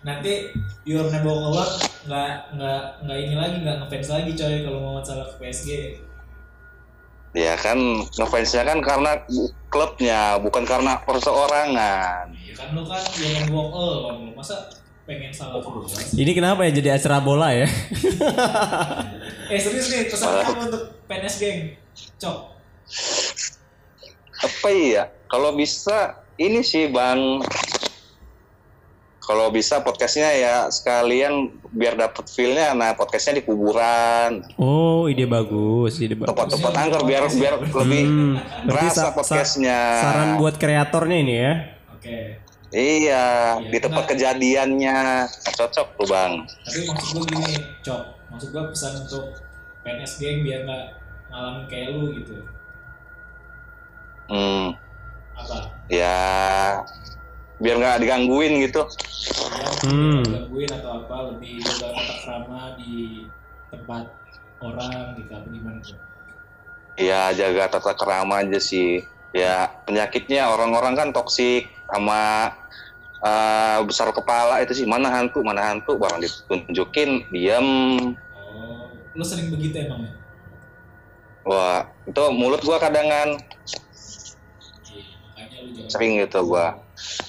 Nanti 0.07 0.55
your 0.87 1.11
never 1.11 1.35
keluar 1.35 1.69
nggak 2.07 2.31
nggak 2.59 2.83
nggak 3.07 3.19
ini 3.19 3.35
lagi 3.39 3.57
nggak 3.63 3.77
ngefans 3.87 4.09
lagi 4.11 4.31
coy 4.35 4.57
kalau 4.67 4.79
mau 4.79 5.03
salah 5.03 5.27
ke 5.27 5.37
PSG. 5.43 5.71
Ya 7.33 7.57
kan 7.57 7.81
ngefansnya 8.13 8.63
kan 8.69 8.79
karena 8.85 9.13
klubnya, 9.73 10.37
bukan 10.37 10.69
karena 10.69 11.01
perseorangan. 11.01 12.29
Ya 12.37 12.55
kan 12.55 12.77
lu 12.77 12.85
kan 12.85 13.01
your 13.17 13.33
never 13.41 13.65
keluar 13.73 14.21
lu 14.21 14.37
masa 14.37 14.69
pengen 15.09 15.33
salah? 15.33 15.65
Ini 16.13 16.31
kenapa 16.37 16.69
ya 16.69 16.77
jadi 16.77 17.01
acara 17.01 17.25
bola 17.25 17.57
ya? 17.57 17.65
Eh 19.53 19.61
serius 19.61 19.87
nih 19.87 20.09
pesan 20.09 20.33
apa 20.33 20.65
untuk 20.65 20.83
PNS 21.05 21.35
geng? 21.37 21.61
Cok. 22.17 22.39
Apa 24.43 24.69
ya? 24.73 25.05
Kalau 25.29 25.53
bisa 25.53 25.99
ini 26.37 26.65
sih 26.65 26.89
Bang. 26.89 27.45
Kalau 29.23 29.49
bisa 29.49 29.79
podcastnya 29.79 30.35
ya 30.35 30.55
sekalian 30.67 31.53
biar 31.71 31.95
dapet 31.95 32.27
feel-nya. 32.27 32.73
Nah 32.73 32.91
podcastnya 32.93 33.39
di 33.39 33.45
kuburan, 33.45 34.43
Oh, 34.57 35.07
ide 35.07 35.25
bagus, 35.25 36.01
ide 36.01 36.17
bagus. 36.17 36.27
tempat-tempat 36.27 36.73
angker 36.75 37.03
biar 37.07 37.23
biar 37.31 37.55
lebih 37.55 38.03
Hmm, 38.03 38.35
sa- 38.91 39.15
podcastnya. 39.15 39.79
saran 40.01 40.31
buat 40.37 40.57
kreatornya 40.57 41.17
ini 41.19 41.35
ya. 41.39 41.53
Oke. 41.93 42.17
Iya, 42.73 43.25
Iya, 43.55 43.69
di 43.69 43.79
tempat 43.79 44.03
enggak. 44.03 44.17
kejadiannya 44.17 44.99
Nah, 45.23 45.53
cocok 45.55 45.87
tuh 45.93 46.07
bang. 46.09 46.33
Tapi 46.43 46.79
maksud 46.83 47.09
gue 47.15 47.25
gini, 47.31 47.55
cok. 47.81 48.03
Maksud 48.33 48.49
gue 48.51 48.65
pesan 48.73 48.93
untuk 49.05 49.37
PNS 49.85 50.13
geng 50.17 50.41
biar 50.43 50.65
nggak 50.65 50.85
ngalamin 51.29 51.65
kayak 51.69 51.87
lu 51.93 52.17
gitu. 52.17 52.35
Hmm, 54.33 54.73
Apa? 55.37 55.69
ya 55.93 56.17
biar 57.61 57.77
nggak 57.79 58.01
digangguin 58.01 58.65
gitu. 58.65 58.83
Ya, 58.89 59.69
Hmm. 59.85 60.23
gangguin 60.25 60.71
atau 60.73 61.05
apa 61.05 61.17
lebih 61.35 61.61
jaga 61.61 61.93
tata 61.93 62.15
krama 62.25 62.63
di 62.79 63.27
tempat 63.69 64.05
orang 64.63 65.19
gitu 65.19 65.31
apa 65.35 65.47
gimana 65.51 65.79
tuh? 65.83 65.99
Ya 66.97 67.31
jaga 67.35 67.69
tata 67.69 67.93
kerama 67.93 68.41
aja 68.41 68.59
sih. 68.63 69.05
Ya 69.33 69.69
penyakitnya 69.85 70.49
orang-orang 70.49 70.95
kan 70.97 71.09
toksik 71.11 71.69
sama 71.89 72.53
eh, 73.23 73.79
besar 73.87 74.11
kepala 74.11 74.59
itu 74.67 74.75
sih 74.75 74.87
mana 74.87 75.07
hantu 75.07 75.47
mana 75.47 75.63
hantu 75.71 75.95
barang 75.95 76.19
ditunjukin 76.19 77.31
diam. 77.31 77.67
Lu 79.13 79.25
sering 79.25 79.53
begitu 79.53 79.77
emang 79.81 80.09
ya? 80.09 80.13
Wah 81.43 81.81
itu 82.07 82.25
mulut 82.33 82.63
gua 82.63 82.79
kadangan 82.79 83.35
Iya, 85.63 85.89
sering 85.91 86.19
gitu 86.19 86.41
gua. 86.47 86.79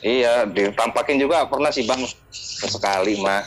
Iya 0.01 0.45
ditampakin 0.49 1.17
juga 1.21 1.45
pernah 1.45 1.69
sih 1.69 1.85
bang 1.85 2.01
sekali 2.67 3.17
mah. 3.21 3.45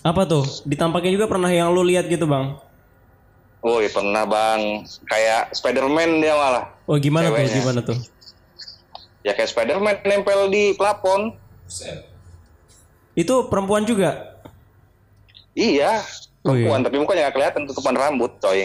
Apa 0.00 0.24
tuh? 0.24 0.44
Ditampakin 0.64 1.12
juga 1.12 1.28
pernah 1.28 1.52
yang 1.52 1.68
lu 1.76 1.84
lihat 1.84 2.08
gitu, 2.08 2.24
Bang? 2.24 2.56
Woi 3.60 3.92
pernah 3.92 4.24
bang 4.24 4.88
kayak 5.04 5.52
Spiderman 5.52 6.24
dia 6.24 6.32
malah. 6.32 6.72
Oh, 6.88 6.96
gimana 6.96 7.28
tuh? 7.28 7.36
Ceweknya. 7.36 7.56
Gimana 7.60 7.80
tuh? 7.84 7.98
Ya 9.20 9.36
kayak 9.36 9.52
Spiderman 9.52 10.00
nempel 10.08 10.48
di 10.48 10.72
plafon. 10.72 11.36
Itu 13.12 13.52
perempuan 13.52 13.84
juga. 13.84 14.40
Iya. 15.52 16.00
Perempuan 16.40 16.80
tapi 16.80 16.96
mukanya 16.96 17.20
nggak 17.24 17.34
kelihatan 17.34 17.60
tutupan 17.64 17.92
rambut 17.92 18.30
coy 18.38 18.64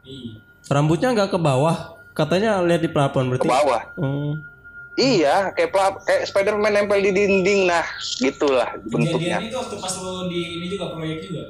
Iya. 0.00 0.40
Rambutnya 0.66 1.10
nggak 1.10 1.28
ke 1.28 1.36
bawah. 1.36 1.98
Katanya 2.10 2.58
lihat 2.60 2.80
di 2.80 2.86
plafon 2.86 3.28
ke 3.28 3.36
berarti. 3.36 3.48
bawah. 3.48 3.80
Oh. 3.96 4.32
Iya, 4.94 5.50
kayak 5.52 5.70
pla- 5.70 5.98
kayak 5.98 6.24
Spiderman 6.24 6.70
nempel 6.70 6.98
di 6.98 7.10
dinding, 7.10 7.64
nah 7.64 7.84
gitulah 8.16 8.74
bentuknya. 8.82 9.38
Kejadian 9.38 9.46
itu 9.46 9.56
waktu 9.56 9.74
pas 9.76 9.92
lu 9.96 10.26
di 10.26 10.38
ini 10.56 10.64
juga 10.68 10.84
proyek 10.92 11.18
juga. 11.22 11.42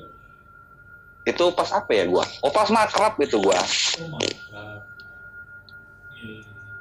Itu 1.22 1.42
pas 1.52 1.68
apa 1.70 1.90
ya 1.90 2.04
gua? 2.06 2.24
Oh 2.40 2.48
pas 2.48 2.68
makrab 2.68 3.12
itu 3.18 3.36
gua. 3.36 3.58
Oh. 4.00 4.18
Iya. 4.18 4.36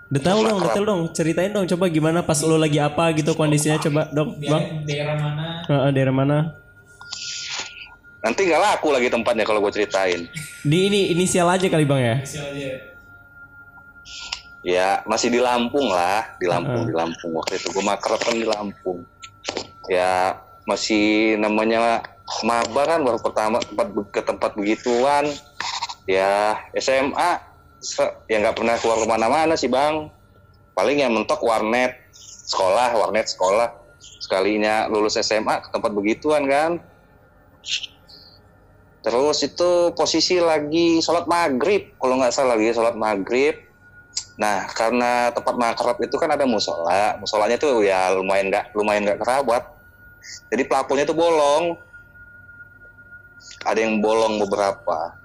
Detail 0.10 0.38
dong, 0.42 0.58
detail 0.60 0.86
dong. 0.86 1.02
Ceritain 1.12 1.50
dong 1.50 1.66
coba 1.68 1.86
gimana 1.86 2.20
pas 2.22 2.38
lu 2.42 2.56
lagi 2.56 2.78
apa 2.78 3.10
gitu 3.14 3.34
kondisinya 3.34 3.78
coba 3.80 4.08
dong, 4.10 4.36
Di 4.36 4.48
Bang. 4.48 4.64
daerah 4.84 5.16
mana? 5.16 5.46
Heeh, 5.64 5.90
daerah 5.92 6.14
mana? 6.14 6.38
Nanti 8.20 8.52
nggak 8.52 8.62
laku 8.62 8.92
lagi 8.92 9.08
tempatnya 9.08 9.48
kalau 9.48 9.64
gua 9.64 9.72
ceritain. 9.72 10.28
Di 10.64 10.80
ini 10.92 11.16
inisial 11.16 11.48
aja 11.48 11.68
kali, 11.72 11.88
Bang 11.88 12.04
ya. 12.04 12.16
Inisial 12.20 12.52
aja. 12.52 12.72
Ya 14.60 14.88
masih 15.08 15.32
di 15.32 15.40
Lampung 15.40 15.88
lah, 15.88 16.36
di 16.36 16.44
Lampung, 16.44 16.84
Heeh. 16.84 16.92
di 16.92 16.96
Lampung 16.96 17.32
waktu 17.40 17.56
itu 17.56 17.72
gua 17.72 17.96
makrab 17.96 18.20
kan 18.20 18.36
di 18.36 18.44
Lampung. 18.44 19.08
Ya 19.88 20.36
masih 20.68 21.40
namanya 21.40 22.04
maba 22.44 22.84
kan 22.86 23.00
baru 23.02 23.18
pertama 23.24 23.64
tempat 23.64 23.88
ke 24.12 24.22
tempat 24.22 24.52
begituan. 24.60 25.32
Ya 26.04 26.60
SMA 26.76 27.40
ya 28.28 28.36
nggak 28.44 28.58
pernah 28.60 28.76
keluar 28.84 29.00
ke 29.00 29.08
mana-mana 29.08 29.56
sih 29.56 29.72
bang. 29.72 30.12
Paling 30.76 31.00
yang 31.00 31.16
mentok 31.16 31.40
warnet 31.40 31.96
sekolah, 32.52 33.00
warnet 33.00 33.32
sekolah. 33.32 33.72
Sekalinya 34.00 34.92
lulus 34.92 35.16
SMA 35.20 35.64
ke 35.64 35.72
tempat 35.72 35.92
begituan 35.96 36.44
kan. 36.52 36.84
Terus 39.00 39.38
itu 39.48 39.96
posisi 39.96 40.36
lagi 40.44 41.00
sholat 41.00 41.24
maghrib, 41.24 41.96
kalau 41.96 42.20
nggak 42.20 42.36
salah 42.36 42.60
lagi 42.60 42.76
sholat 42.76 42.96
maghrib. 43.00 43.56
Nah, 44.40 44.68
karena 44.72 45.32
tempat 45.36 45.56
makrab 45.56 46.00
itu 46.04 46.16
kan 46.16 46.32
ada 46.32 46.44
musola, 46.44 47.16
musolanya 47.20 47.60
tuh 47.60 47.84
ya 47.84 48.12
lumayan 48.16 48.52
nggak 48.52 48.76
lumayan 48.76 49.08
nggak 49.08 49.20
kerabat. 49.24 49.64
Jadi 50.52 50.64
plafonnya 50.68 51.08
tuh 51.08 51.16
bolong. 51.16 51.80
Ada 53.64 53.84
yang 53.84 54.00
bolong 54.00 54.40
beberapa. 54.40 55.16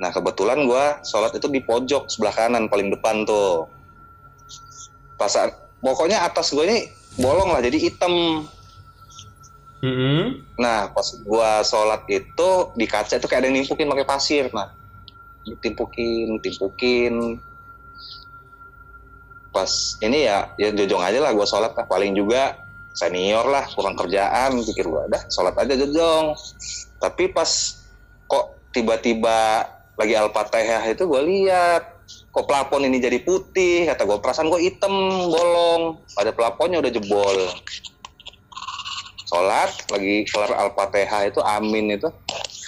Nah, 0.00 0.10
kebetulan 0.12 0.64
gua 0.64 1.00
sholat 1.04 1.36
itu 1.36 1.48
di 1.52 1.60
pojok 1.60 2.08
sebelah 2.08 2.32
kanan 2.32 2.68
paling 2.68 2.88
depan 2.88 3.24
tuh. 3.28 3.68
Pas 5.20 5.32
pokoknya 5.78 6.24
atas 6.24 6.50
gue 6.50 6.64
ini 6.64 6.78
bolong 7.20 7.52
lah, 7.52 7.60
jadi 7.60 7.76
hitam. 7.76 8.44
Heeh. 9.82 10.38
Nah, 10.62 10.94
pas 10.94 11.06
gua 11.26 11.66
sholat 11.66 12.06
itu 12.06 12.50
di 12.78 12.86
kaca 12.86 13.18
itu 13.18 13.26
kayak 13.26 13.42
ada 13.42 13.46
yang 13.50 13.58
nimpukin 13.58 13.90
pakai 13.90 14.06
pasir. 14.06 14.46
Nah, 14.54 14.70
ditimpukin, 15.42 16.38
timpukin. 16.38 17.42
Pas 19.50 19.98
ini 19.98 20.30
ya, 20.30 20.54
ya 20.54 20.70
jojong 20.70 21.02
aja 21.02 21.18
lah 21.18 21.34
gua 21.34 21.44
sholat 21.44 21.74
lah. 21.74 21.84
Paling 21.90 22.14
juga 22.14 22.62
senior 22.94 23.42
lah, 23.50 23.66
kurang 23.74 23.98
kerjaan. 23.98 24.54
Pikir 24.62 24.86
gua, 24.86 25.10
dah 25.10 25.26
sholat 25.26 25.58
aja 25.58 25.74
jojong. 25.74 26.38
Tapi 27.02 27.34
pas 27.34 27.50
kok 28.30 28.54
tiba-tiba 28.70 29.66
lagi 29.98 30.14
al-fatihah 30.14 30.82
itu 30.88 31.04
gua 31.10 31.26
lihat 31.26 31.90
kok 32.32 32.48
plafon 32.48 32.88
ini 32.88 32.96
jadi 32.96 33.20
putih 33.20 33.84
kata 33.92 34.08
gua 34.08 34.18
perasaan 34.22 34.48
gua 34.48 34.56
hitam 34.56 34.94
bolong 35.28 36.00
pada 36.16 36.32
plafonnya 36.32 36.80
udah 36.80 36.88
jebol 36.88 37.38
sholat 39.32 39.72
lagi 39.88 40.28
kelar 40.28 40.52
al-fatihah 40.52 41.32
itu 41.32 41.40
amin 41.40 41.96
itu. 41.96 42.12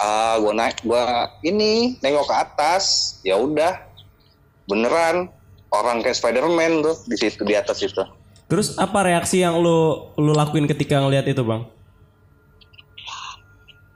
Ah 0.00 0.40
gue 0.40 0.52
naik 0.56 0.80
gue 0.80 1.02
ini 1.44 2.00
nengok 2.00 2.24
ke 2.24 2.34
atas 2.34 2.84
ya 3.20 3.36
udah 3.36 3.84
beneran 4.64 5.28
orang 5.68 6.00
kayak 6.00 6.16
Spiderman 6.16 6.80
tuh 6.80 6.96
di 7.04 7.20
situ 7.20 7.44
di 7.44 7.52
atas 7.52 7.84
itu. 7.84 8.00
Terus 8.48 8.80
apa 8.80 9.04
reaksi 9.04 9.44
yang 9.44 9.60
lu 9.60 10.08
lu 10.16 10.32
lakuin 10.32 10.64
ketika 10.64 11.04
ngelihat 11.04 11.28
itu, 11.28 11.44
Bang? 11.44 11.68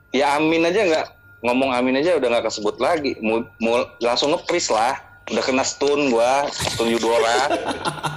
ya 0.09 0.41
amin 0.41 0.65
aja 0.65 0.81
nggak 0.89 1.05
ngomong 1.45 1.69
amin 1.69 2.01
aja 2.01 2.17
udah 2.17 2.37
nggak 2.37 2.45
kesebut 2.53 2.77
lagi. 2.77 3.17
Mu- 3.21 3.49
mu- 3.57 3.89
langsung 4.01 4.29
ngepris 4.33 4.69
lah. 4.69 4.97
Udah 5.29 5.45
kena 5.45 5.61
stun 5.61 6.09
gua 6.09 6.49
stun 6.49 6.89
Yudora. 6.89 7.49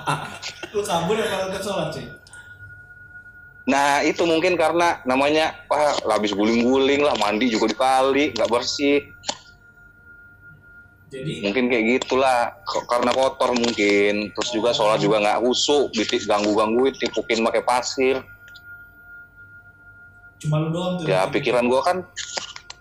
Lu 0.75 0.81
kabur 0.81 1.21
apa 1.21 1.53
tetap 1.53 1.61
sholat 1.61 1.89
sih? 1.93 2.05
Nah 3.63 4.03
itu 4.03 4.27
mungkin 4.27 4.59
karena 4.59 4.99
namanya 5.07 5.55
wah 5.71 5.95
habis 6.11 6.35
guling-guling 6.35 6.99
lah 7.07 7.15
mandi 7.23 7.47
juga 7.47 7.71
di 7.71 7.77
kali 7.79 8.25
nggak 8.35 8.51
bersih. 8.51 9.07
Jadi 11.13 11.45
mungkin 11.45 11.69
kayak 11.69 11.85
gitulah 12.01 12.57
karena 12.89 13.13
kotor 13.13 13.53
mungkin. 13.53 14.33
Terus 14.33 14.51
juga 14.51 14.73
sholat 14.73 14.99
juga 15.05 15.21
nggak 15.21 15.45
husuk 15.45 15.93
ganggu 16.25 16.57
gangguin 16.57 16.97
tipukin 16.97 17.45
pakai 17.45 17.63
pasir. 17.63 18.17
Cuma 20.41 20.59
lu 20.59 20.75
doang 20.75 20.99
tuh. 20.99 21.07
ya 21.07 21.29
pikiran 21.31 21.69
gua 21.69 21.85
kan 21.85 22.03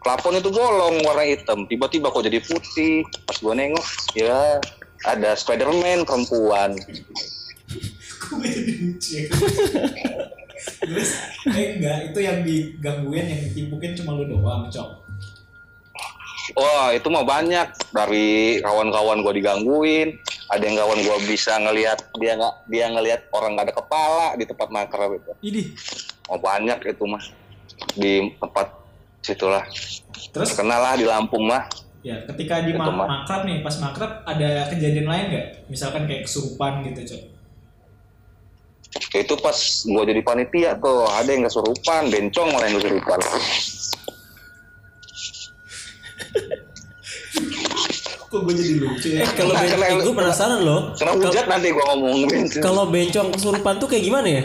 plafon 0.01 0.39
itu 0.39 0.50
bolong 0.50 1.03
warna 1.03 1.27
hitam. 1.27 1.67
Tiba-tiba 1.67 2.09
kok 2.09 2.23
jadi 2.23 2.39
putih. 2.39 3.03
Pas 3.27 3.38
gua 3.43 3.53
nengok 3.53 3.85
ya 4.15 4.63
ada 5.05 5.35
Spiderman 5.35 6.07
perempuan. 6.07 6.79
Jadi. 8.31 9.27
Terus, 10.61 11.09
eh 11.49 11.77
enggak, 11.77 12.13
itu 12.13 12.19
yang 12.21 12.37
digangguin, 12.45 13.25
yang 13.25 13.41
ditipukin 13.49 13.91
cuma 13.97 14.17
lu 14.17 14.25
doang, 14.29 14.69
cok. 14.69 14.89
wah 16.57 16.91
itu 16.91 17.07
mah 17.07 17.23
banyak 17.23 17.67
dari 17.95 18.59
kawan-kawan 18.59 19.23
gua 19.23 19.31
digangguin 19.31 20.19
ada 20.51 20.59
yang 20.59 20.75
kawan 20.83 20.99
gua 20.99 21.15
bisa 21.23 21.55
ngelihat 21.63 22.11
dia 22.19 22.35
nggak 22.35 22.55
dia 22.67 22.85
ngelihat 22.91 23.21
orang 23.31 23.55
nggak 23.55 23.71
ada 23.71 23.75
kepala 23.77 24.27
di 24.35 24.43
tempat 24.43 24.67
makrab 24.67 25.15
itu 25.15 25.31
Ini. 25.47 25.63
oh 26.27 26.35
banyak 26.41 26.81
itu 26.91 27.03
mah 27.07 27.23
di 27.95 28.35
tempat 28.35 28.67
situlah 29.23 29.63
Terus, 30.33 30.51
terkenal 30.51 30.81
lah 30.81 30.93
di 30.99 31.05
Lampung 31.07 31.47
mah 31.47 31.71
ya 32.01 32.25
ketika 32.33 32.65
di 32.65 32.73
ma- 32.73 32.89
makrab 32.89 33.45
nih, 33.45 33.61
pas 33.61 33.77
makrab 33.77 34.25
ada 34.25 34.65
kejadian 34.73 35.05
lain 35.05 35.25
nggak? 35.29 35.47
Misalkan 35.69 36.09
kayak 36.09 36.25
kesurupan 36.25 36.81
gitu, 36.89 37.13
cok. 37.13 37.21
Itu 38.91 39.33
pas 39.39 39.55
gua 39.88 40.03
jadi 40.03 40.21
panitia 40.21 40.71
tuh 40.75 41.07
ada 41.07 41.29
yang 41.29 41.43
kesurupan 41.45 42.12
bencong 42.12 42.48
malah 42.51 42.67
yang 42.67 42.77
kesurupan 42.77 43.19
Kok 48.31 48.48
gue 48.48 48.53
jadi 48.55 48.74
lucu 48.79 49.07
ya? 49.12 49.27
Eh 49.27 49.31
kalau 49.36 49.51
Nah, 49.51 49.63
bencong, 49.67 50.00
gue 50.01 50.15
penasaran 50.15 50.60
loh. 50.63 50.81
kena 50.95 51.12
hujat 51.13 51.45
nanti 51.48 51.67
gua 51.71 51.83
ngomong 51.91 52.24
bencong 52.25 52.63
Kalau 52.63 52.83
bencong 52.88 53.27
kesurupan 53.31 53.75
tuh 53.75 53.88
kayak 53.88 54.03
gimana 54.05 54.27
ya? 54.29 54.43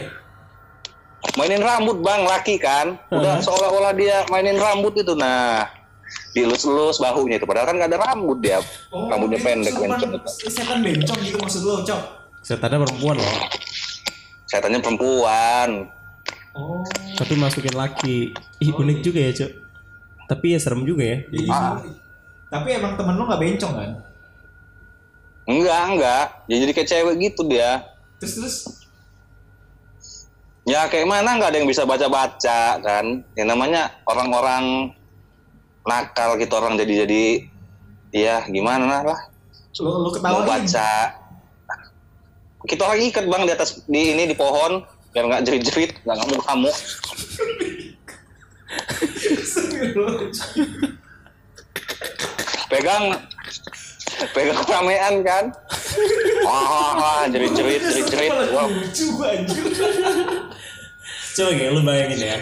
mainin 1.33 1.61
rambut 1.61 2.01
bang 2.01 2.23
laki 2.23 2.57
kan 2.57 2.97
udah 3.11 3.37
Uh-huh. 3.37 3.43
seolah-olah 3.43 3.93
dia 3.93 4.25
mainin 4.29 4.57
rambut 4.57 4.93
itu 4.95 5.13
nah 5.13 5.65
dilus-lus 6.31 6.97
bahunya 6.97 7.37
itu 7.37 7.45
padahal 7.45 7.69
kan 7.69 7.75
nggak 7.77 7.89
ada 7.93 7.99
rambut 7.99 8.37
dia 8.39 8.57
rambutnya 8.89 9.37
dia 9.37 9.45
pendek 9.45 9.73
bencong 9.75 10.11
Setan 10.25 10.79
bencong 10.81 11.19
gitu 11.21 11.37
maksud 11.37 11.61
lu, 11.61 11.73
cok. 11.83 12.01
Setannya 12.41 12.79
perempuan 12.79 13.17
loh. 13.19 13.33
Setannya 14.47 14.79
perempuan 14.81 15.91
Oh. 16.57 16.81
Tapi 17.13 17.37
masukin 17.37 17.77
laki. 17.77 18.33
Ih 18.57 18.73
unik 18.73 19.05
juga 19.05 19.21
ya 19.21 19.29
cok. 19.29 19.51
Tapi 20.25 20.57
ya 20.57 20.59
serem 20.59 20.89
juga 20.89 21.05
ya. 21.05 21.17
Iya. 21.29 21.53
Ah. 21.53 21.77
Tapi 22.49 22.81
emang 22.81 22.97
temen 22.97 23.13
lu 23.13 23.29
nggak 23.29 23.37
bencong 23.37 23.73
kan? 23.77 23.91
enggak 25.47 25.81
enggak 25.95 26.25
ya 26.51 26.55
jadi 26.59 26.71
kayak 26.75 26.89
cewek 26.91 27.15
gitu 27.23 27.41
dia 27.47 27.87
Terus 28.19 28.33
terus 28.35 28.55
ya 30.67 30.91
kayak 30.91 31.07
mana 31.07 31.39
nggak 31.39 31.55
ada 31.55 31.57
yang 31.63 31.69
bisa 31.71 31.87
baca-baca 31.87 32.83
kan 32.83 33.23
yang 33.39 33.47
namanya 33.47 33.95
orang-orang 34.03 34.91
nakal 35.87 36.35
gitu 36.35 36.51
orang 36.59 36.75
jadi-jadi 36.75 37.47
ya 38.11 38.43
gimana 38.51 39.07
lah 39.07 39.19
lu 39.79 39.87
lu 39.87 39.99
mau 40.03 40.11
ketawain. 40.11 40.43
baca 40.43 40.91
kita 42.67 42.83
orang 42.83 43.01
ikat 43.07 43.25
bang 43.25 43.43
di 43.47 43.53
atas 43.55 43.81
di 43.87 44.13
ini 44.13 44.27
di 44.27 44.35
pohon 44.35 44.83
biar 45.15 45.23
nggak 45.25 45.43
jerit-jerit 45.47 45.91
nggak 46.03 46.17
ngamuk-ngamuk 46.19 46.75
pegang 52.67 53.03
pegang 54.33 54.59
ramean 54.67 55.15
kan? 55.23 55.45
Wah 56.43 57.25
jerit-jerit 57.29 57.81
jerit-jerit. 57.81 58.31
Wah 58.53 58.67
anjir. 59.31 59.63
Coba 61.37 61.53
kayak 61.53 61.69
lu 61.69 61.81
bayangin 61.85 62.19
ya. 62.25 62.37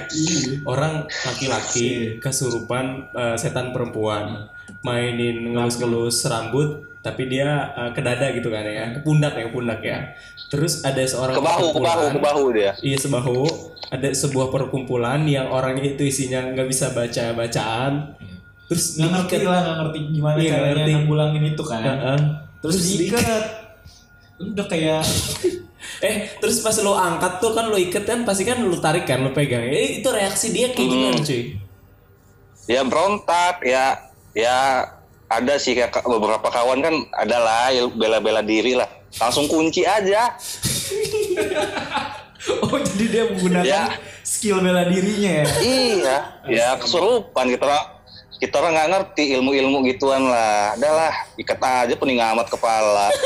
Orang 0.64 1.04
laki-laki 1.28 2.16
kesurupan 2.24 3.12
eh, 3.12 3.36
setan 3.36 3.76
perempuan 3.76 4.48
mainin 4.86 5.50
ngelus-ngelus 5.50 6.22
rambut 6.26 6.70
tapi 7.02 7.26
dia 7.26 7.46
eh, 7.72 7.90
ke 7.92 8.02
dada 8.02 8.30
gitu 8.30 8.50
kan 8.50 8.62
ya, 8.62 8.94
ke 8.94 9.02
pundak 9.02 9.34
ya, 9.34 9.44
ke 9.46 9.52
pundak 9.52 9.82
ya. 9.82 10.14
Terus 10.46 10.82
ada 10.82 11.02
seorang 11.02 11.34
ke 11.34 11.42
bahu 11.42 11.68
ke 11.68 11.80
bahu 11.80 11.82
perkumpulan- 11.82 12.14
ke 12.14 12.22
bahu 12.22 12.44
dia 12.54 12.72
Iya 12.80 12.98
sebahu 13.00 13.40
ada 13.86 14.08
sebuah 14.12 14.48
perkumpulan 14.50 15.22
yang 15.26 15.46
orangnya 15.48 15.86
itu 15.88 16.02
isinya 16.04 16.42
nggak 16.48 16.66
bisa 16.66 16.90
baca 16.92 17.34
bacaan. 17.34 18.14
Terus 18.66 18.98
Nggak 18.98 19.10
ngerti 19.12 19.36
diikat. 19.36 19.46
lah, 19.46 19.60
nggak 19.60 19.78
ngerti 19.80 20.00
gimana 20.12 20.36
Iya, 20.36 20.50
caranya 20.52 20.74
ngerti. 20.76 20.94
nanggulangin 20.96 21.44
itu 21.48 21.64
kan. 21.64 21.82
Heeh. 21.84 22.20
Terus 22.60 22.76
diikat. 22.80 23.44
Lu 24.36 24.46
Udah 24.52 24.66
kayak 24.66 25.02
Eh 26.02 26.16
terus 26.36 26.60
pas 26.60 26.74
lo 26.80 26.94
angkat 26.94 27.38
tuh 27.38 27.54
kan 27.54 27.70
lo 27.70 27.78
ikat 27.78 28.04
kan 28.04 28.20
pasti 28.22 28.42
kan 28.42 28.58
lo 28.60 28.74
tarik 28.76 29.06
kan 29.06 29.22
lo 29.22 29.30
pegang. 29.30 29.62
Eh 29.64 30.02
itu 30.02 30.10
reaksi 30.10 30.50
dia 30.50 30.70
kayak 30.70 30.88
gimana 30.88 31.20
cuy? 31.20 31.44
ya 32.66 32.82
berontak 32.82 33.62
ya 33.62 34.05
ya 34.36 34.84
ada 35.26 35.56
sih 35.56 35.74
kayak 35.74 35.90
ka- 35.92 36.06
beberapa 36.06 36.44
kawan 36.46 36.80
kan 36.80 36.92
adalah 37.12 37.68
bela-bela 37.90 38.44
diri 38.44 38.76
lah 38.76 38.86
langsung 39.16 39.48
kunci 39.48 39.82
aja 39.82 40.36
oh 42.62 42.78
jadi 42.78 43.06
dia 43.08 43.24
menggunakan 43.26 43.66
Ya. 43.66 43.84
skill 44.22 44.62
bela 44.62 44.86
dirinya 44.86 45.32
ya. 45.42 45.46
iya 45.58 46.18
ya 46.46 46.68
kesurupan 46.78 47.50
kita 47.50 47.66
kita 48.36 48.54
orang 48.54 48.76
nggak 48.76 48.90
ngerti 48.92 49.24
ilmu-ilmu 49.34 49.88
gituan 49.88 50.22
lah 50.22 50.76
adalah 50.76 51.10
ikat 51.36 51.58
aja 51.58 51.96
pening 51.96 52.20
amat 52.20 52.48
kepala 52.48 53.08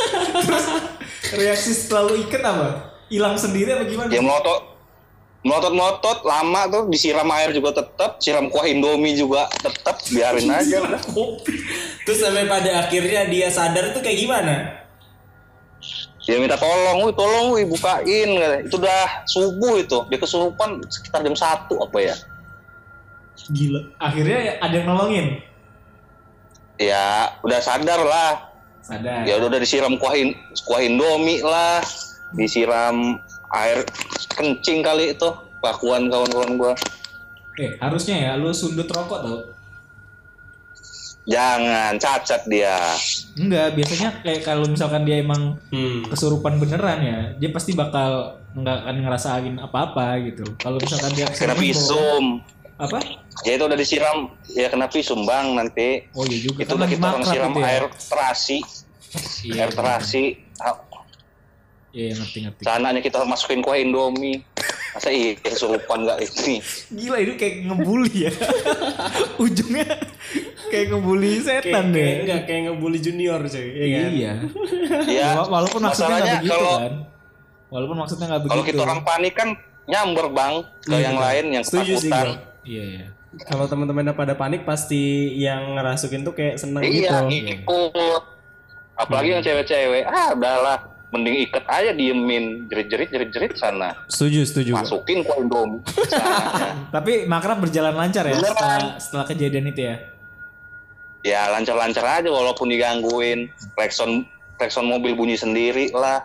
Reaksi 1.30 1.72
setelah 1.72 2.10
lu 2.10 2.18
ikat 2.20 2.42
apa? 2.42 2.68
Hilang 3.06 3.34
sendiri 3.36 3.70
apa 3.72 3.86
gimana? 3.86 4.10
dia 4.10 4.18
melotot 4.18 4.69
melotot 5.40 5.72
melotot 5.72 6.20
lama 6.28 6.68
tuh 6.68 6.84
disiram 6.92 7.28
air 7.32 7.56
juga 7.56 7.80
tetap 7.80 8.20
siram 8.20 8.52
kuah 8.52 8.68
indomie 8.68 9.16
juga 9.16 9.48
tetap 9.64 10.04
biarin 10.12 10.52
aja 10.52 10.84
udah 10.84 11.00
Terus 12.04 12.20
sampai 12.20 12.44
pada 12.50 12.84
akhirnya 12.84 13.30
dia 13.30 13.48
sadar 13.48 13.96
tuh 13.96 14.02
kayak 14.04 14.20
gimana? 14.20 14.56
dia 16.30 16.38
minta 16.38 16.62
tolong, 16.62 17.10
wih 17.10 17.16
tolong, 17.18 17.58
wih 17.58 17.66
bukain, 17.66 18.30
itu 18.62 18.78
udah 18.78 19.26
subuh 19.26 19.82
itu, 19.82 19.98
dia 20.14 20.20
kesurupan 20.22 20.78
sekitar 20.86 21.26
jam 21.26 21.34
satu 21.34 21.82
apa 21.82 21.98
ya? 22.06 22.16
Gila. 23.50 23.98
Akhirnya 23.98 24.62
ada 24.62 24.76
yang 24.78 24.94
nolongin. 24.94 25.42
Ya 26.78 27.34
udah 27.42 27.58
sadar 27.66 28.06
lah, 28.06 28.46
Sadar. 28.86 29.26
ya 29.26 29.42
udah 29.42 29.50
udah 29.50 29.60
disiram 29.66 29.98
kuah, 29.98 30.14
in- 30.14 30.38
kuah 30.70 30.86
indomie 30.86 31.42
lah, 31.42 31.82
disiram 32.38 33.18
air 33.52 33.82
kencing 34.32 34.80
kali 34.80 35.14
itu, 35.14 35.30
pakuan 35.60 36.08
kawan-kawan 36.08 36.52
gua. 36.56 36.74
Eh, 37.56 37.76
harusnya 37.78 38.16
ya 38.16 38.32
lu 38.36 38.50
sundut 38.50 38.88
rokok 38.88 39.20
tau. 39.20 39.40
Jangan 41.30 41.94
cacat 42.02 42.42
dia. 42.50 42.80
Enggak, 43.38 43.78
biasanya 43.78 44.10
kayak 44.24 44.42
kalau 44.42 44.66
misalkan 44.66 45.06
dia 45.06 45.22
emang 45.22 45.62
Hmm. 45.70 46.02
kesurupan 46.10 46.58
beneran 46.58 47.00
ya, 47.00 47.20
dia 47.38 47.50
pasti 47.52 47.78
bakal 47.78 48.40
nggak 48.50 48.78
akan 48.82 48.96
ngerasain 49.00 49.56
apa-apa 49.62 50.18
gitu. 50.26 50.42
Kalau 50.58 50.82
misalkan 50.82 51.14
dia 51.14 51.30
Kena 51.30 51.54
visum. 51.54 52.42
Apa? 52.80 52.98
Ya 53.44 53.60
itu 53.60 53.64
udah 53.64 53.76
disiram, 53.76 54.18
ya 54.48 54.72
kena 54.72 54.88
visum 54.88 55.28
bang 55.28 55.52
nanti. 55.54 56.08
Oh 56.16 56.24
iya 56.24 56.40
juga. 56.40 56.64
Itu 56.64 56.74
kan 56.74 56.76
udah 56.76 56.88
lagi 56.88 56.96
kita 56.96 57.08
orang 57.12 57.24
siram 57.28 57.52
ya. 57.54 57.66
air 57.68 57.84
terasi, 57.92 58.58
Iya, 59.44 59.60
air 59.68 59.72
terasi. 59.76 60.24
Ah, 60.58 60.76
Iya, 61.90 62.14
ngerti 62.16 62.38
ngerti. 62.44 62.62
Sananya 62.62 63.00
kita 63.00 63.24
masukin 63.24 63.60
kuah 63.60 63.76
indomie. 63.76 64.46
Masa 64.90 65.10
iya 65.10 65.34
kesurupan 65.36 66.02
nggak 66.02 66.18
ini? 66.18 66.62
Gila 66.92 67.18
ini 67.20 67.34
kayak 67.36 67.56
ngebully 67.64 68.26
ya. 68.26 68.32
Ujungnya 69.44 69.86
kayak 70.68 70.86
ngebully 70.90 71.32
Kayak, 71.36 71.46
setan 71.64 71.86
kayak 71.86 71.96
deh. 71.96 72.14
enggak 72.20 72.42
kayak 72.44 72.62
ngebully 72.68 73.00
junior 73.00 73.40
cuy. 73.40 73.68
Iya 73.70 73.86
kan? 73.96 74.12
Iya. 74.12 74.34
Ya, 75.08 75.28
Wa- 75.36 75.50
Walaupun 75.52 75.82
maksudnya 75.84 76.16
nggak 76.16 76.34
begitu 76.36 76.52
kalau 76.52 76.74
kan. 76.76 76.94
Walaupun 77.70 77.98
maksudnya 77.98 78.26
nggak 78.28 78.42
begitu. 78.42 78.54
kalau 78.56 78.66
kita 78.66 78.82
orang 78.82 79.02
panik 79.04 79.34
kan 79.36 79.50
nyamber 79.86 80.26
bang 80.30 80.54
ke 80.80 80.90
Iya, 80.92 81.00
yang 81.00 81.16
betul. 81.16 81.26
lain 81.26 81.46
yang 81.50 81.64
Setuju 81.64 81.94
sih, 81.96 82.10
ketakutan. 82.10 82.26
Bro. 82.26 82.34
Iya 82.66 82.84
iya. 82.86 83.06
Kalau 83.46 83.66
teman-teman 83.66 84.10
pada 84.12 84.34
panik 84.34 84.62
pasti 84.64 85.02
yang 85.36 85.78
ngerasukin 85.78 86.22
tuh 86.22 86.34
kayak 86.34 86.58
seneng 86.58 86.82
Iya, 86.82 87.30
gitu. 87.30 87.62
ngikut. 87.62 88.24
Apalagi 88.96 89.30
yang 89.32 89.42
cewek-cewek, 89.42 90.04
ah 90.04 90.34
udahlah. 90.34 90.78
Mending 91.10 91.42
ikat 91.44 91.66
aja 91.66 91.90
diemin 91.90 92.70
jerit-jerit 92.70 93.10
jerit-jerit 93.10 93.54
sana 93.56 93.98
Setuju, 94.06 94.46
setuju. 94.46 94.72
masukin 94.74 95.22
ke 95.22 95.34
Indomie 95.36 95.82
sananya. 96.06 96.78
Tapi 96.96 97.26
makrab 97.26 97.58
berjalan 97.60 97.94
lancar 97.94 98.24
ya 98.24 98.34
Beneran. 98.34 98.54
setelah, 98.54 98.82
setelah 99.02 99.26
kejadian 99.26 99.66
itu 99.68 99.82
ya. 99.84 99.96
ya 101.20 101.42
lancar-lancar 101.50 102.06
aja 102.06 102.30
walaupun 102.30 102.70
digangguin 102.70 103.50
klakson 103.74 104.24
klakson 104.56 104.86
mobil 104.86 105.14
bunyi 105.14 105.36
sendiri 105.36 105.90
lah 105.92 106.24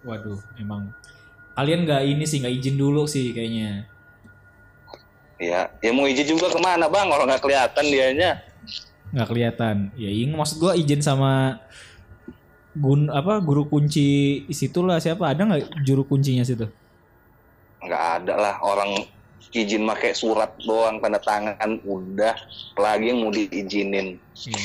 Waduh, 0.00 0.38
emang 0.54 0.92
kalian 1.52 1.82
nggak 1.82 2.06
ini 2.06 2.22
sih 2.22 2.38
nggak 2.38 2.54
izin 2.54 2.76
dulu 2.76 3.02
sih 3.04 3.32
kayaknya. 3.32 3.88
ya 5.38 5.70
ya 5.78 5.90
mau 5.90 6.04
izin 6.04 6.28
juga 6.28 6.46
ke 6.48 6.58
mana 6.58 6.86
bang 6.86 7.06
kalau 7.06 7.24
nggak 7.24 7.40
kelihatan 7.40 7.84
dianya 7.84 8.32
Nggak 9.08 9.24
kelihatan. 9.26 9.76
Ya 9.96 10.06
ini 10.06 10.36
maksud 10.36 10.60
gua 10.60 10.76
izin 10.76 11.00
sama 11.00 11.56
gun 12.74 13.08
apa 13.08 13.40
guru 13.40 13.64
kunci 13.64 14.42
situ 14.50 14.84
lah 14.84 15.00
siapa? 15.00 15.32
Ada 15.32 15.44
nggak 15.44 15.62
juru 15.86 16.04
kuncinya 16.04 16.44
situ? 16.44 16.68
nggak 17.78 18.04
ada 18.22 18.34
lah. 18.34 18.54
Orang 18.60 19.06
izin 19.54 19.86
pakai 19.86 20.12
surat 20.12 20.50
doang 20.60 20.98
tanda 20.98 21.22
tangan 21.22 21.78
udah. 21.86 22.34
Lagi 22.74 23.14
yang 23.14 23.22
mau 23.22 23.30
diizinin. 23.30 24.18
Iya. 24.34 24.62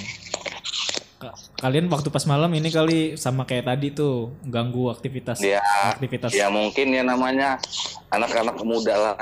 Ka- 1.22 1.38
Kalian 1.62 1.88
waktu 1.88 2.10
pas 2.12 2.26
malam 2.28 2.52
ini 2.52 2.68
kali 2.68 3.16
sama 3.16 3.46
kayak 3.48 3.70
tadi 3.70 3.96
tuh 3.96 4.34
ganggu 4.44 4.92
aktivitas 4.92 5.40
ya 5.40 5.64
aktivitas. 5.96 6.36
ya 6.36 6.50
mungkin 6.50 6.92
ya 6.92 7.06
namanya. 7.06 7.62
Anak-anak 8.12 8.60
muda 8.66 8.94
lah. 8.98 9.16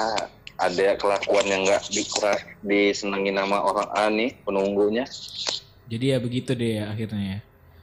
Ada 0.62 0.94
kelakuan 0.98 1.46
yang 1.50 1.66
nggak 1.66 1.90
di, 1.90 2.02
disenangi 2.62 3.34
nama 3.34 3.66
orang 3.66 3.90
A 3.92 4.08
nih 4.14 4.38
penunggunya. 4.46 5.06
Jadi 5.92 6.06
ya 6.14 6.18
begitu 6.22 6.54
deh 6.56 6.80
ya 6.80 6.86
akhirnya 6.96 7.22
ya. 7.22 7.40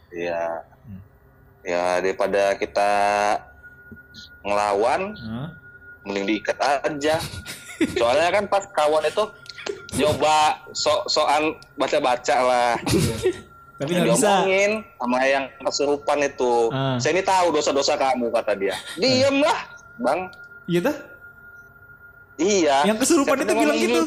ya 0.09 0.41
ya 1.69 2.01
daripada 2.01 2.57
kita 2.57 2.91
ngelawan 4.41 5.13
Hah? 5.15 5.49
mending 6.03 6.25
diikat 6.27 6.57
aja 6.57 7.21
soalnya 7.95 8.33
kan 8.33 8.45
pas 8.49 8.65
kawan 8.73 9.05
itu 9.05 9.25
nyoba 9.95 10.37
sok-sokan 10.73 11.43
baca-baca 11.77 12.37
lah 12.41 12.73
Tapi 13.79 13.95
nggak 13.95 14.11
bisa. 14.11 14.43
sama 14.99 15.21
yang 15.23 15.45
kesurupan 15.61 16.19
itu 16.25 16.73
Ah. 16.73 16.97
saya 16.97 17.13
ini 17.13 17.23
tahu 17.23 17.53
dosa-dosa 17.53 17.95
kamu 17.95 18.33
kata 18.33 18.57
dia 18.57 18.75
diem 18.97 19.39
lah 19.39 19.59
bang 19.97 20.21
Iya 20.65 20.81
tuh? 20.83 20.97
iya 22.39 22.77
Yang 22.85 22.99
kesurupan 23.05 23.39
itu 23.39 23.53
bilang 23.53 23.77
gitu? 23.77 24.01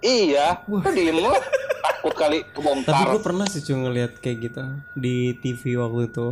iya 0.00 0.58
kok 0.58 0.90
diem 0.90 1.18
lah 1.18 1.36
takut 1.84 2.14
kali 2.16 2.40
Tapi 2.40 2.52
kebongkar 2.56 3.04
gue 3.12 3.20
pernah 3.20 3.46
sih 3.46 3.60
cuma 3.60 3.86
ngeliat 3.86 4.16
kayak 4.16 4.38
gitu 4.48 4.64
di 4.96 5.36
TV 5.38 5.76
waktu 5.76 6.08
itu. 6.08 6.28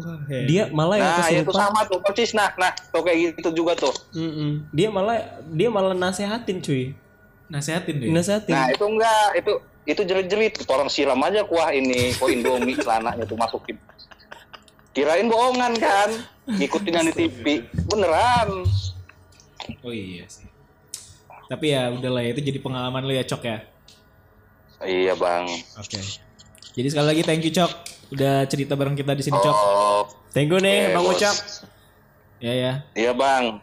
Wah, 0.00 0.16
hebat. 0.26 0.48
Dia 0.48 0.62
malah 0.72 0.96
yang 0.96 1.12
nah 1.12 1.28
itu 1.28 1.44
kesurupan. 1.44 1.60
sama 1.60 1.80
tuh 1.86 1.98
persis 2.00 2.30
nah 2.32 2.48
nah 2.56 2.72
tuh 2.72 3.02
kayak 3.04 3.36
gitu 3.36 3.50
juga 3.52 3.72
tuh 3.76 3.92
Mm-mm. 4.16 4.64
Dia 4.72 4.88
malah 4.88 5.18
dia 5.50 5.68
malah 5.68 5.94
nasehatin 5.94 6.58
cuy. 6.58 6.96
nasehatin 7.50 7.94
deh. 7.98 8.08
Nasehatin. 8.14 8.54
Nah 8.54 8.70
itu 8.70 8.84
enggak, 8.86 9.28
itu 9.34 9.52
itu 9.82 10.00
jerit-jerit. 10.06 10.54
Orang 10.70 10.86
siram 10.86 11.18
aja 11.26 11.42
kuah 11.42 11.74
ini, 11.74 12.14
kuah 12.14 12.30
Indomie 12.30 12.78
celananya 12.78 13.26
tuh 13.26 13.34
masukin. 13.34 13.74
Kirain 14.94 15.26
bohongan 15.26 15.74
kan? 15.78 16.10
Ngikutin 16.46 16.94
yang 16.94 17.06
di 17.10 17.14
TV. 17.14 17.66
Beneran. 17.90 18.66
Oh 19.82 19.90
iya 19.90 20.26
sih. 20.30 20.46
Tapi 21.50 21.74
ya 21.74 21.90
udahlah 21.90 22.22
ya, 22.22 22.30
itu 22.30 22.42
jadi 22.46 22.58
pengalaman 22.62 23.02
lo 23.02 23.10
ya 23.10 23.26
Cok 23.26 23.42
ya. 23.42 23.66
Iya 24.80 25.12
bang. 25.16 25.44
Oke. 25.76 26.00
Jadi 26.70 26.88
sekali 26.88 27.06
lagi 27.12 27.22
thank 27.26 27.44
you 27.44 27.52
Cok 27.52 27.72
udah 28.10 28.48
cerita 28.48 28.74
bareng 28.74 28.96
kita 28.96 29.12
di 29.12 29.22
sini 29.22 29.36
Cok. 29.36 29.56
Oh, 29.56 30.02
Thank 30.30 30.50
you 30.50 30.58
nih 30.62 30.94
Bang 30.94 31.04
bos. 31.04 31.18
Ucap. 31.18 31.36
Ya 32.40 32.52
ya. 32.56 32.72
iya 32.96 33.12
bang. 33.12 33.60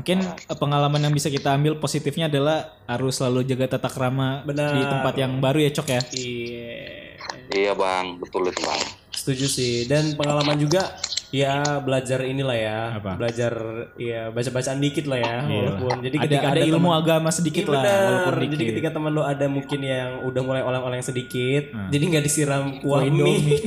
Mungkin 0.00 0.24
eh, 0.24 0.56
pengalaman 0.56 0.96
yang 0.96 1.12
bisa 1.12 1.28
kita 1.28 1.52
ambil 1.52 1.76
positifnya 1.76 2.32
adalah 2.32 2.72
harus 2.88 3.20
selalu 3.20 3.44
jaga 3.44 3.76
tata 3.76 3.92
krama 3.92 4.40
Benar. 4.48 4.72
di 4.72 4.82
tempat 4.82 5.14
yang 5.20 5.32
baru 5.38 5.60
ya 5.60 5.70
Cok 5.76 5.88
ya. 5.92 6.00
Iya. 6.16 6.76
iya 7.52 7.72
bang, 7.76 8.16
betul 8.16 8.48
itu 8.48 8.60
bang. 8.64 8.80
Setuju 9.26 9.46
sih. 9.50 9.74
Dan 9.84 10.14
pengalaman 10.14 10.54
juga 10.54 10.94
ya 11.28 11.82
belajar 11.82 12.22
inilah 12.22 12.54
ya. 12.54 12.78
Apa? 12.94 13.18
Belajar 13.18 13.52
ya 13.98 14.30
baca-bacaan 14.30 14.78
dikit 14.78 15.10
lah 15.10 15.18
ya. 15.18 15.36
Walaupun 15.42 15.98
jadi 15.98 16.14
ada, 16.14 16.24
ketika 16.24 16.46
ada 16.48 16.60
ilmu 16.62 16.90
agama 16.94 17.28
sedikit 17.28 17.66
Iya 17.66 17.74
lah 17.74 17.82
walaupun 17.82 18.32
dikit. 18.38 18.54
Jadi 18.54 18.64
ketika 18.70 18.88
teman 18.94 19.10
lo 19.10 19.26
ada 19.26 19.46
mungkin 19.46 19.82
yang 19.82 20.22
udah 20.22 20.40
mulai 20.40 20.62
oleng-oleng 20.62 21.02
sedikit, 21.02 21.74
Hmm. 21.74 21.90
jadi 21.90 22.04
nggak 22.06 22.24
disiram 22.24 22.78
kuah 22.78 23.02
Kuah 23.02 23.02
mie. 23.02 23.10
Indomie. 23.10 23.58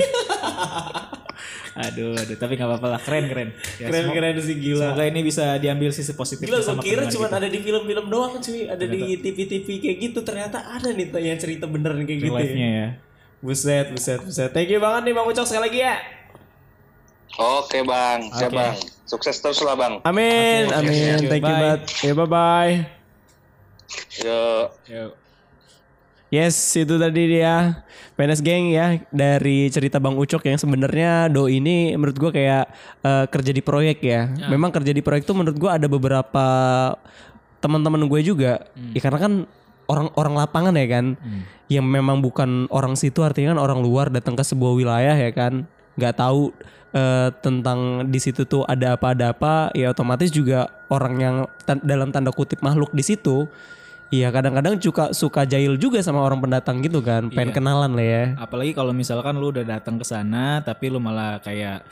aduh, 1.80 2.12
aduh, 2.14 2.36
tapi 2.36 2.56
nggak 2.56 2.66
apa-apa 2.66 2.88
lah, 2.90 3.00
keren 3.00 3.24
keren. 3.26 3.48
Ya, 3.76 3.88
Keren 3.88 4.02
semoga- 4.02 4.16
keren 4.18 4.36
sih 4.38 4.56
gila. 4.56 4.80
Semoga 4.82 5.04
ini 5.06 5.20
bisa 5.22 5.44
diambil 5.56 5.90
sisi 5.90 6.12
positifnya 6.12 6.48
Gila 6.50 6.72
gue 6.72 6.82
kira 6.82 7.02
cuma 7.06 7.26
ada 7.30 7.46
di 7.46 7.58
film-film 7.58 8.06
doang 8.08 8.32
cuy, 8.36 8.64
ada 8.66 8.84
di 8.84 9.00
TV-TV 9.14 9.68
kayak 9.78 9.96
gitu. 10.00 10.18
Ternyata 10.20 10.64
ada 10.66 10.88
nih 10.88 11.12
yang 11.14 11.36
cerita 11.36 11.64
beneran 11.64 12.02
kayak 12.02 12.20
gitu. 12.20 12.32
live-nya 12.32 12.64
Ya. 12.66 12.80
ya. 12.80 12.88
Buset, 13.40 13.88
buset, 13.88 14.20
buset. 14.20 14.50
Thank 14.52 14.68
you 14.68 14.76
banget 14.76 15.08
nih 15.08 15.14
Bang 15.16 15.24
Ucok 15.24 15.48
sekali 15.48 15.72
lagi 15.72 15.80
ya. 15.80 15.96
Oke 17.40 17.80
bang, 17.86 18.28
siap 18.36 18.52
Oke. 18.52 18.58
bang. 18.60 18.74
Sukses 19.08 19.36
terus 19.40 19.64
lah 19.64 19.78
bang. 19.78 19.94
Amin, 20.04 20.68
Oke, 20.68 20.76
amin. 20.76 20.92
thank 20.92 21.24
you. 21.24 21.28
Thank 21.30 21.44
you 21.46 21.54
Bye. 21.56 21.62
banget. 21.64 21.80
Ya 22.04 22.12
bye 22.12 22.28
bye. 22.28 22.74
Yuk. 24.20 24.66
Yuk. 24.92 25.12
Yes, 26.30 26.54
itu 26.78 26.94
tadi 26.94 27.22
dia 27.26 27.82
PNS 28.14 28.38
Gang 28.38 28.70
ya 28.70 29.02
dari 29.10 29.66
cerita 29.66 29.98
Bang 29.98 30.14
Ucok 30.14 30.46
yang 30.46 30.60
sebenarnya 30.60 31.26
Do 31.26 31.50
ini 31.50 31.96
menurut 31.98 32.14
gua 32.20 32.30
kayak 32.30 32.70
eh, 33.02 33.24
kerja 33.26 33.50
di 33.50 33.62
proyek 33.64 33.98
ya. 34.04 34.30
Memang 34.46 34.70
kerja 34.70 34.94
di 34.94 35.02
proyek 35.02 35.26
tuh 35.26 35.34
menurut 35.34 35.58
gua 35.58 35.80
ada 35.80 35.90
beberapa 35.90 36.46
teman-teman 37.60 38.08
gue 38.08 38.20
juga. 38.24 38.68
Ya 38.96 39.00
karena 39.00 39.18
kan 39.20 39.32
orang-orang 39.90 40.34
lapangan 40.38 40.74
ya 40.78 40.86
kan, 40.86 41.06
yang 41.66 41.82
memang 41.82 42.22
bukan 42.22 42.70
orang 42.70 42.94
situ 42.94 43.26
artinya 43.26 43.58
kan 43.58 43.60
orang 43.66 43.82
luar 43.82 44.06
datang 44.14 44.38
ke 44.38 44.46
sebuah 44.46 44.72
wilayah 44.78 45.18
ya 45.18 45.34
kan, 45.34 45.66
nggak 45.98 46.14
tahu 46.14 46.54
eh, 46.94 47.34
tentang 47.42 48.06
di 48.06 48.22
situ 48.22 48.46
tuh 48.46 48.62
ada 48.70 48.94
apa 48.94 49.18
ada 49.18 49.34
apa, 49.34 49.74
ya 49.74 49.90
otomatis 49.90 50.30
juga 50.30 50.70
orang 50.86 51.14
yang 51.18 51.36
tan- 51.66 51.82
dalam 51.82 52.14
tanda 52.14 52.30
kutip 52.30 52.62
makhluk 52.62 52.94
di 52.94 53.02
situ 53.02 53.50
Iya 54.10 54.34
kadang-kadang 54.34 54.74
suka 54.82 55.14
suka 55.14 55.46
jahil 55.46 55.78
juga 55.78 56.02
sama 56.02 56.18
orang 56.26 56.42
pendatang 56.42 56.82
gitu 56.82 56.98
kan, 56.98 57.30
pengen 57.30 57.54
kenalan 57.54 57.94
lah 57.94 58.02
ya. 58.02 58.24
Apalagi 58.42 58.74
kalau 58.74 58.90
misalkan 58.90 59.38
lu 59.38 59.54
udah 59.54 59.62
datang 59.62 60.02
ke 60.02 60.06
sana 60.06 60.58
tapi 60.66 60.90
lu 60.90 60.98
malah 60.98 61.38
kayak 61.38 61.86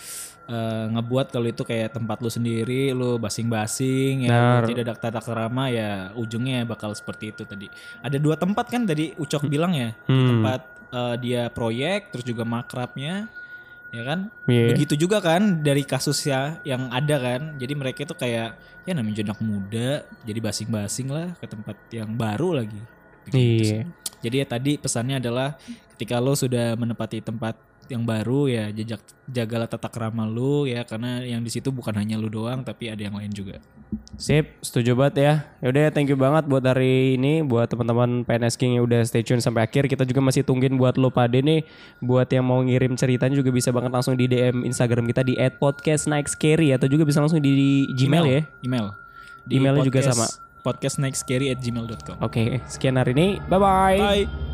eh, 0.49 0.85
ngebuat 0.89 1.29
kalau 1.29 1.47
itu 1.47 1.61
kayak 1.61 1.93
tempat 1.93 2.19
lu 2.19 2.29
sendiri, 2.29 2.91
lu 2.91 3.17
basing-basing 3.17 4.25
ya, 4.25 4.65
tidak 4.65 4.83
ada 4.83 4.95
tata 4.97 5.21
kerama 5.21 5.69
ya 5.69 6.11
ujungnya 6.15 6.65
bakal 6.65 6.91
seperti 6.91 7.31
itu 7.31 7.45
tadi. 7.45 7.69
Ada 8.01 8.17
dua 8.17 8.35
tempat 8.35 8.67
kan 8.67 8.83
tadi 8.83 9.13
Ucok 9.15 9.45
bilang 9.47 9.73
ya, 9.73 9.93
di 9.95 10.09
Hmm. 10.09 10.29
tempat 10.35 10.61
eh, 10.89 11.15
dia 11.19 11.43
proyek 11.49 12.09
terus 12.09 12.25
juga 12.25 12.43
makrabnya 12.43 13.29
ya 13.89 14.05
kan 14.05 14.29
Iya. 14.45 14.73
begitu 14.73 14.95
juga 14.99 15.17
kan 15.17 15.61
dari 15.61 15.81
kasus 15.81 16.21
ya 16.23 16.61
yang 16.61 16.89
ada 16.89 17.17
kan 17.17 17.57
jadi 17.57 17.73
mereka 17.73 18.05
itu 18.05 18.13
kayak 18.13 18.53
ya 18.85 18.93
namanya 18.93 19.25
anak 19.25 19.41
muda 19.41 19.89
jadi 20.25 20.41
basing-basing 20.41 21.09
lah 21.09 21.33
ke 21.37 21.45
tempat 21.45 21.77
yang 21.89 22.13
baru 22.13 22.61
lagi 22.61 22.77
Begitu 23.25 23.65
sih. 23.65 23.81
Iya. 23.81 23.81
jadi 24.21 24.37
ya 24.41 24.47
tadi 24.47 24.73
pesannya 24.77 25.17
adalah 25.21 25.57
ketika 25.93 26.21
lo 26.21 26.33
sudah 26.33 26.73
menempati 26.73 27.21
tempat 27.21 27.57
yang 27.88 28.05
baru 28.05 28.48
ya 28.48 28.64
jejak 28.72 29.01
jagalah 29.29 29.68
tata 29.68 29.88
krama 29.88 30.24
lu 30.29 30.64
ya 30.68 30.85
karena 30.85 31.24
yang 31.24 31.40
di 31.40 31.51
situ 31.53 31.72
bukan 31.72 31.96
hanya 31.96 32.20
lu 32.20 32.29
doang 32.29 32.64
tapi 32.64 32.92
ada 32.92 33.01
yang 33.01 33.16
lain 33.16 33.33
juga 33.33 33.61
Sip, 34.18 34.59
setuju 34.61 34.98
banget 34.98 35.14
ya. 35.22 35.33
Yaudah 35.62 35.94
thank 35.94 36.11
you 36.11 36.18
banget 36.18 36.44
buat 36.44 36.61
hari 36.61 37.16
ini 37.16 37.40
buat 37.40 37.70
teman-teman 37.70 38.27
PNS 38.27 38.59
King 38.59 38.77
yang 38.77 38.85
udah 38.85 39.01
stay 39.07 39.22
tune 39.22 39.40
sampai 39.40 39.64
akhir. 39.64 39.87
Kita 39.87 40.03
juga 40.05 40.20
masih 40.20 40.42
tungguin 40.42 40.74
buat 40.74 40.98
lo 40.98 41.09
pade 41.09 41.40
nih. 41.40 41.62
Buat 42.03 42.29
yang 42.35 42.44
mau 42.44 42.61
ngirim 42.61 42.98
ceritanya 42.98 43.38
juga 43.38 43.55
bisa 43.55 43.70
banget 43.70 43.94
langsung 43.94 44.18
di 44.18 44.27
DM 44.27 44.66
Instagram 44.66 45.07
kita 45.09 45.22
di 45.22 45.38
@podcastnightscary 45.38 46.74
atau 46.74 46.90
juga 46.90 47.07
bisa 47.07 47.22
langsung 47.22 47.40
di 47.40 47.87
Gmail 47.94 48.24
ya. 48.27 48.42
email 48.66 48.92
Emailnya 49.48 49.87
juga 49.87 50.05
sama. 50.05 50.27
podcast 50.61 51.01
nextcarry 51.01 51.48
at 51.48 51.62
gmail.com 51.62 52.20
Oke, 52.20 52.61
sekian 52.68 53.01
hari 53.01 53.16
ini. 53.16 53.29
Bye 53.48 53.57
bye. 53.57 53.96
bye 53.96 54.48